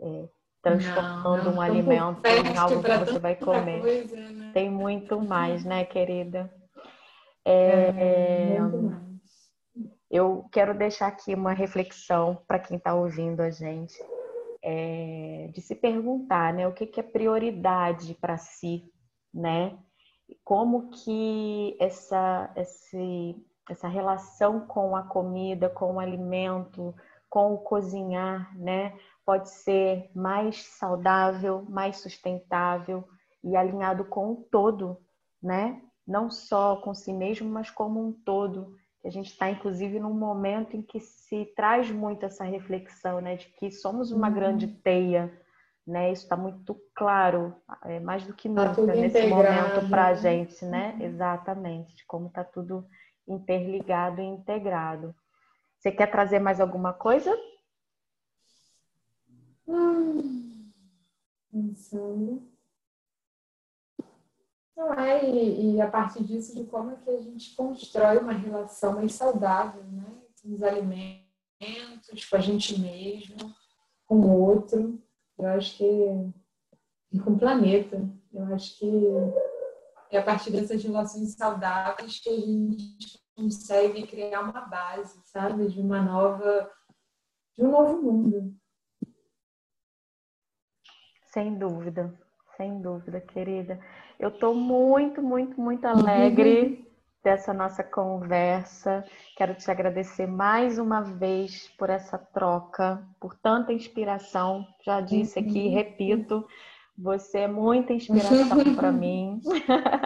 é, 0.00 0.28
transformando 0.62 1.44
não, 1.44 1.52
não, 1.52 1.54
um 1.56 1.60
alimento 1.60 2.26
em 2.26 2.56
algo 2.56 2.82
que 2.82 2.96
você 2.96 3.18
vai 3.18 3.36
comer. 3.36 3.80
Coisa, 3.80 4.16
né? 4.16 4.50
Tem 4.54 4.70
muito 4.70 5.20
mais, 5.20 5.62
né, 5.64 5.84
querida? 5.84 6.52
É, 7.44 8.56
eu 10.10 10.46
quero 10.50 10.76
deixar 10.76 11.08
aqui 11.08 11.34
uma 11.34 11.52
reflexão 11.52 12.42
para 12.46 12.58
quem 12.58 12.78
está 12.78 12.94
ouvindo 12.94 13.40
a 13.40 13.50
gente 13.50 13.94
é, 14.62 15.50
de 15.52 15.60
se 15.60 15.74
perguntar, 15.74 16.52
né, 16.54 16.66
o 16.66 16.72
que, 16.72 16.86
que 16.86 17.00
é 17.00 17.02
prioridade 17.02 18.14
para 18.14 18.36
si, 18.36 18.90
né? 19.32 19.78
Como 20.44 20.90
que 20.90 21.76
essa, 21.80 22.52
esse, 22.56 23.36
essa 23.70 23.88
relação 23.88 24.60
com 24.66 24.96
a 24.96 25.02
comida, 25.02 25.68
com 25.68 25.94
o 25.94 26.00
alimento, 26.00 26.94
com 27.28 27.54
o 27.54 27.58
cozinhar, 27.58 28.56
né, 28.58 28.98
pode 29.24 29.48
ser 29.50 30.10
mais 30.14 30.64
saudável, 30.64 31.64
mais 31.68 31.98
sustentável 31.98 33.04
e 33.44 33.56
alinhado 33.56 34.04
com 34.04 34.32
o 34.32 34.36
todo, 34.50 34.98
né? 35.40 35.80
Não 36.06 36.28
só 36.30 36.76
com 36.76 36.92
si 36.92 37.12
mesmo, 37.12 37.48
mas 37.48 37.70
como 37.70 38.04
um 38.04 38.12
todo 38.12 38.74
a 39.04 39.08
gente 39.08 39.30
está, 39.30 39.48
inclusive, 39.48 39.98
num 39.98 40.12
momento 40.12 40.76
em 40.76 40.82
que 40.82 41.00
se 41.00 41.46
traz 41.56 41.90
muito 41.90 42.26
essa 42.26 42.44
reflexão, 42.44 43.20
né, 43.20 43.36
de 43.36 43.46
que 43.46 43.70
somos 43.70 44.12
uma 44.12 44.28
uhum. 44.28 44.34
grande 44.34 44.66
teia, 44.66 45.32
né? 45.86 46.12
Isso 46.12 46.24
está 46.24 46.36
muito 46.36 46.76
claro, 46.94 47.54
é, 47.84 47.98
mais 47.98 48.26
do 48.26 48.34
que 48.34 48.48
tá 48.48 48.68
nunca 48.68 48.94
nesse 48.94 49.26
momento 49.26 49.88
para 49.88 50.08
a 50.08 50.14
gente, 50.14 50.64
né? 50.66 50.96
Uhum. 50.98 51.06
Exatamente, 51.06 51.96
de 51.96 52.04
como 52.04 52.26
está 52.26 52.44
tudo 52.44 52.86
interligado 53.32 54.20
e 54.20 54.24
integrado. 54.24 55.14
Você 55.78 55.90
quer 55.90 56.10
trazer 56.10 56.38
mais 56.38 56.60
alguma 56.60 56.92
coisa? 56.92 57.34
Hum, 59.66 60.70
pensando. 61.50 62.42
Não 64.76 64.94
é, 64.94 65.24
e, 65.24 65.76
e, 65.76 65.80
a 65.80 65.90
partir 65.90 66.24
disso, 66.24 66.54
de 66.54 66.64
como 66.64 66.90
é 66.90 66.96
que 66.96 67.10
a 67.10 67.20
gente 67.20 67.54
constrói 67.54 68.18
uma 68.18 68.32
relação 68.32 68.94
mais 68.94 69.14
saudável, 69.14 69.82
né? 69.84 70.06
Com 70.42 70.52
os 70.52 70.62
alimentos, 70.62 72.24
com 72.30 72.36
a 72.36 72.40
gente 72.40 72.80
mesmo, 72.80 73.54
com 74.06 74.16
o 74.16 74.40
outro. 74.40 75.00
Eu 75.38 75.46
acho 75.48 75.76
que. 75.76 75.84
E 77.12 77.18
com 77.18 77.32
o 77.32 77.38
planeta. 77.38 78.08
Eu 78.32 78.54
acho 78.54 78.78
que 78.78 78.86
é 80.10 80.18
a 80.18 80.22
partir 80.22 80.50
dessas 80.50 80.82
relações 80.82 81.34
saudáveis 81.34 82.18
que 82.18 82.28
a 82.28 82.36
gente 82.36 83.19
consegue 83.40 84.06
criar 84.06 84.42
uma 84.42 84.60
base, 84.60 85.20
sabe? 85.24 85.68
De 85.68 85.80
uma 85.80 86.02
nova. 86.02 86.70
de 87.56 87.64
um 87.64 87.70
novo 87.70 88.02
mundo. 88.02 88.54
Sem 91.26 91.56
dúvida, 91.56 92.12
sem 92.56 92.82
dúvida, 92.82 93.20
querida. 93.20 93.80
Eu 94.18 94.28
estou 94.28 94.54
muito, 94.54 95.22
muito, 95.22 95.60
muito 95.60 95.86
alegre 95.86 96.86
dessa 97.22 97.54
nossa 97.54 97.84
conversa. 97.84 99.04
Quero 99.36 99.54
te 99.54 99.70
agradecer 99.70 100.26
mais 100.26 100.78
uma 100.78 101.00
vez 101.00 101.68
por 101.78 101.88
essa 101.88 102.18
troca, 102.18 103.06
por 103.20 103.34
tanta 103.36 103.72
inspiração. 103.72 104.66
Já 104.84 105.00
disse 105.00 105.38
aqui, 105.38 105.68
uhum. 105.68 105.74
repito, 105.74 106.46
você 107.02 107.38
é 107.40 107.48
muita 107.48 107.92
inspiração 107.92 108.74
para 108.74 108.92
mim. 108.92 109.40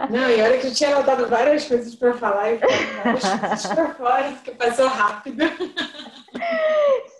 Não, 0.09 0.29
e 0.29 0.41
olha 0.41 0.57
que 0.59 0.67
eu 0.67 0.73
tinha 0.73 0.95
anotado 0.95 1.27
várias 1.27 1.67
coisas 1.67 1.93
para 1.95 2.13
falar 2.13 2.51
e 2.51 2.57
várias 2.57 3.21
coisas 3.21 3.67
para 3.67 3.93
fora, 3.95 4.31
porque 4.31 4.51
passou 4.51 4.87
rápido. 4.87 5.43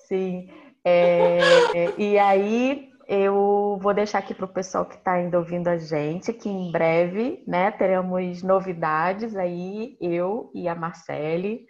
Sim. 0.07 0.49
É, 0.83 1.39
é, 1.73 1.93
e 1.97 2.17
aí, 2.19 2.89
eu 3.07 3.77
vou 3.81 3.93
deixar 3.93 4.19
aqui 4.19 4.33
para 4.33 4.45
o 4.45 4.53
pessoal 4.53 4.85
que 4.85 4.95
está 4.95 5.13
ainda 5.13 5.37
ouvindo 5.37 5.67
a 5.67 5.77
gente 5.77 6.33
que 6.33 6.49
em 6.49 6.71
breve, 6.71 7.43
né, 7.47 7.71
teremos 7.71 8.41
novidades 8.41 9.35
aí, 9.35 9.97
eu 9.99 10.51
e 10.53 10.67
a 10.67 10.75
Marcele, 10.75 11.65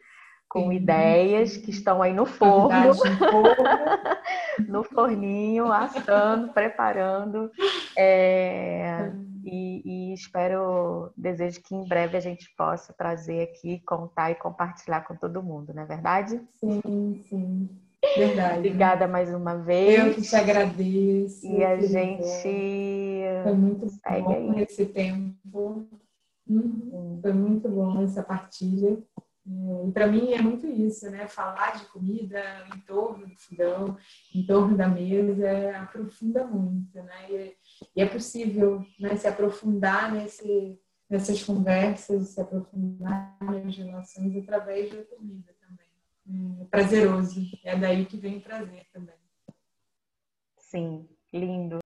com 0.56 0.70
sim, 0.70 0.78
ideias 0.78 1.58
que 1.58 1.70
estão 1.70 2.02
aí 2.02 2.14
no 2.14 2.26
forno, 2.26 2.94
no 4.70 4.86
forninho, 4.86 5.70
assando, 5.70 6.54
preparando. 6.54 7.52
É, 7.98 9.12
e, 9.44 9.82
e, 9.84 10.14
espero, 10.14 11.12
desejo 11.18 11.62
que 11.62 11.76
em 11.76 11.86
breve 11.86 12.16
a 12.16 12.22
gente 12.22 12.50
possa 12.56 12.94
trazer 12.94 13.42
aqui, 13.44 13.82
contar 13.86 14.32
e 14.32 14.36
compartilhar 14.36 15.02
com 15.02 15.14
todo 15.14 15.44
mundo, 15.44 15.74
não 15.74 15.84
é 15.84 15.86
verdade? 15.86 16.42
Sim, 16.54 17.22
sim. 17.28 17.70
Verdade. 18.16 18.60
Obrigada 18.60 19.08
mais 19.10 19.34
uma 19.34 19.56
vez. 19.56 20.00
Eu 20.00 20.14
que 20.14 20.22
te 20.22 20.36
agradeço. 20.38 21.46
E 21.46 21.66
a 21.66 21.82
gente 21.82 23.44
foi 23.44 23.54
muito 23.54 23.88
bom 23.88 24.54
aí. 24.54 24.64
esse 24.64 24.86
tempo. 24.86 25.86
Uhum. 26.48 27.20
Foi 27.22 27.34
muito 27.34 27.68
bom 27.68 28.02
essa 28.04 28.24
partilha. 28.24 28.98
É, 29.48 29.88
e 29.88 29.92
para 29.92 30.08
mim 30.08 30.34
é 30.34 30.42
muito 30.42 30.66
isso, 30.68 31.10
né? 31.12 31.28
Falar 31.28 31.78
de 31.78 31.86
comida 31.86 32.42
em 32.76 32.80
torno 32.82 33.28
do 33.28 33.36
fogão, 33.36 33.98
em 34.34 34.46
torno 34.46 34.76
da 34.76 34.88
mesa, 34.88 35.78
aprofunda 35.78 36.46
muito, 36.46 36.96
né? 37.04 37.30
E, 37.30 37.56
e 37.96 38.02
é 38.02 38.06
possível 38.08 38.84
né, 39.00 39.16
se 39.16 39.28
aprofundar 39.28 40.12
nesse, 40.12 40.80
nessas 41.10 41.44
conversas, 41.44 42.30
se 42.30 42.42
aprofundar 42.42 43.38
nas 43.42 43.78
relações 43.78 44.36
através 44.38 44.90
da 44.90 45.04
comida 45.04 45.54
hum, 46.28 46.68
prazeroso. 46.70 47.42
É 47.64 47.76
daí 47.78 48.06
que 48.06 48.18
vem 48.18 48.38
o 48.38 48.42
prazer 48.42 48.86
também. 48.92 49.16
Sim, 50.58 51.08
lindo. 51.32 51.80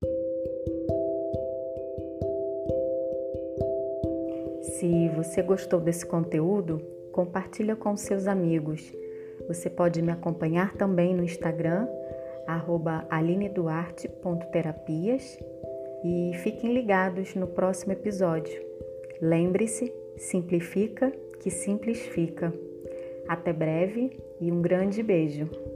Se 4.61 5.09
você 5.09 5.41
gostou 5.41 5.81
desse 5.81 6.05
conteúdo, 6.05 6.98
compartilha 7.11 7.75
com 7.75 7.97
seus 7.97 8.27
amigos. 8.27 8.93
Você 9.47 9.69
pode 9.69 10.01
me 10.01 10.11
acompanhar 10.11 10.73
também 10.73 11.15
no 11.15 11.23
Instagram, 11.23 11.87
alineduarte.terapias 13.09 15.39
e 16.03 16.31
fiquem 16.43 16.73
ligados 16.73 17.33
no 17.35 17.47
próximo 17.47 17.93
episódio. 17.93 18.61
Lembre-se, 19.21 19.93
simplifica 20.17 21.13
que 21.39 21.49
simples 21.49 21.99
fica. 21.99 22.53
Até 23.27 23.53
breve 23.53 24.19
e 24.39 24.51
um 24.51 24.61
grande 24.61 25.01
beijo! 25.03 25.68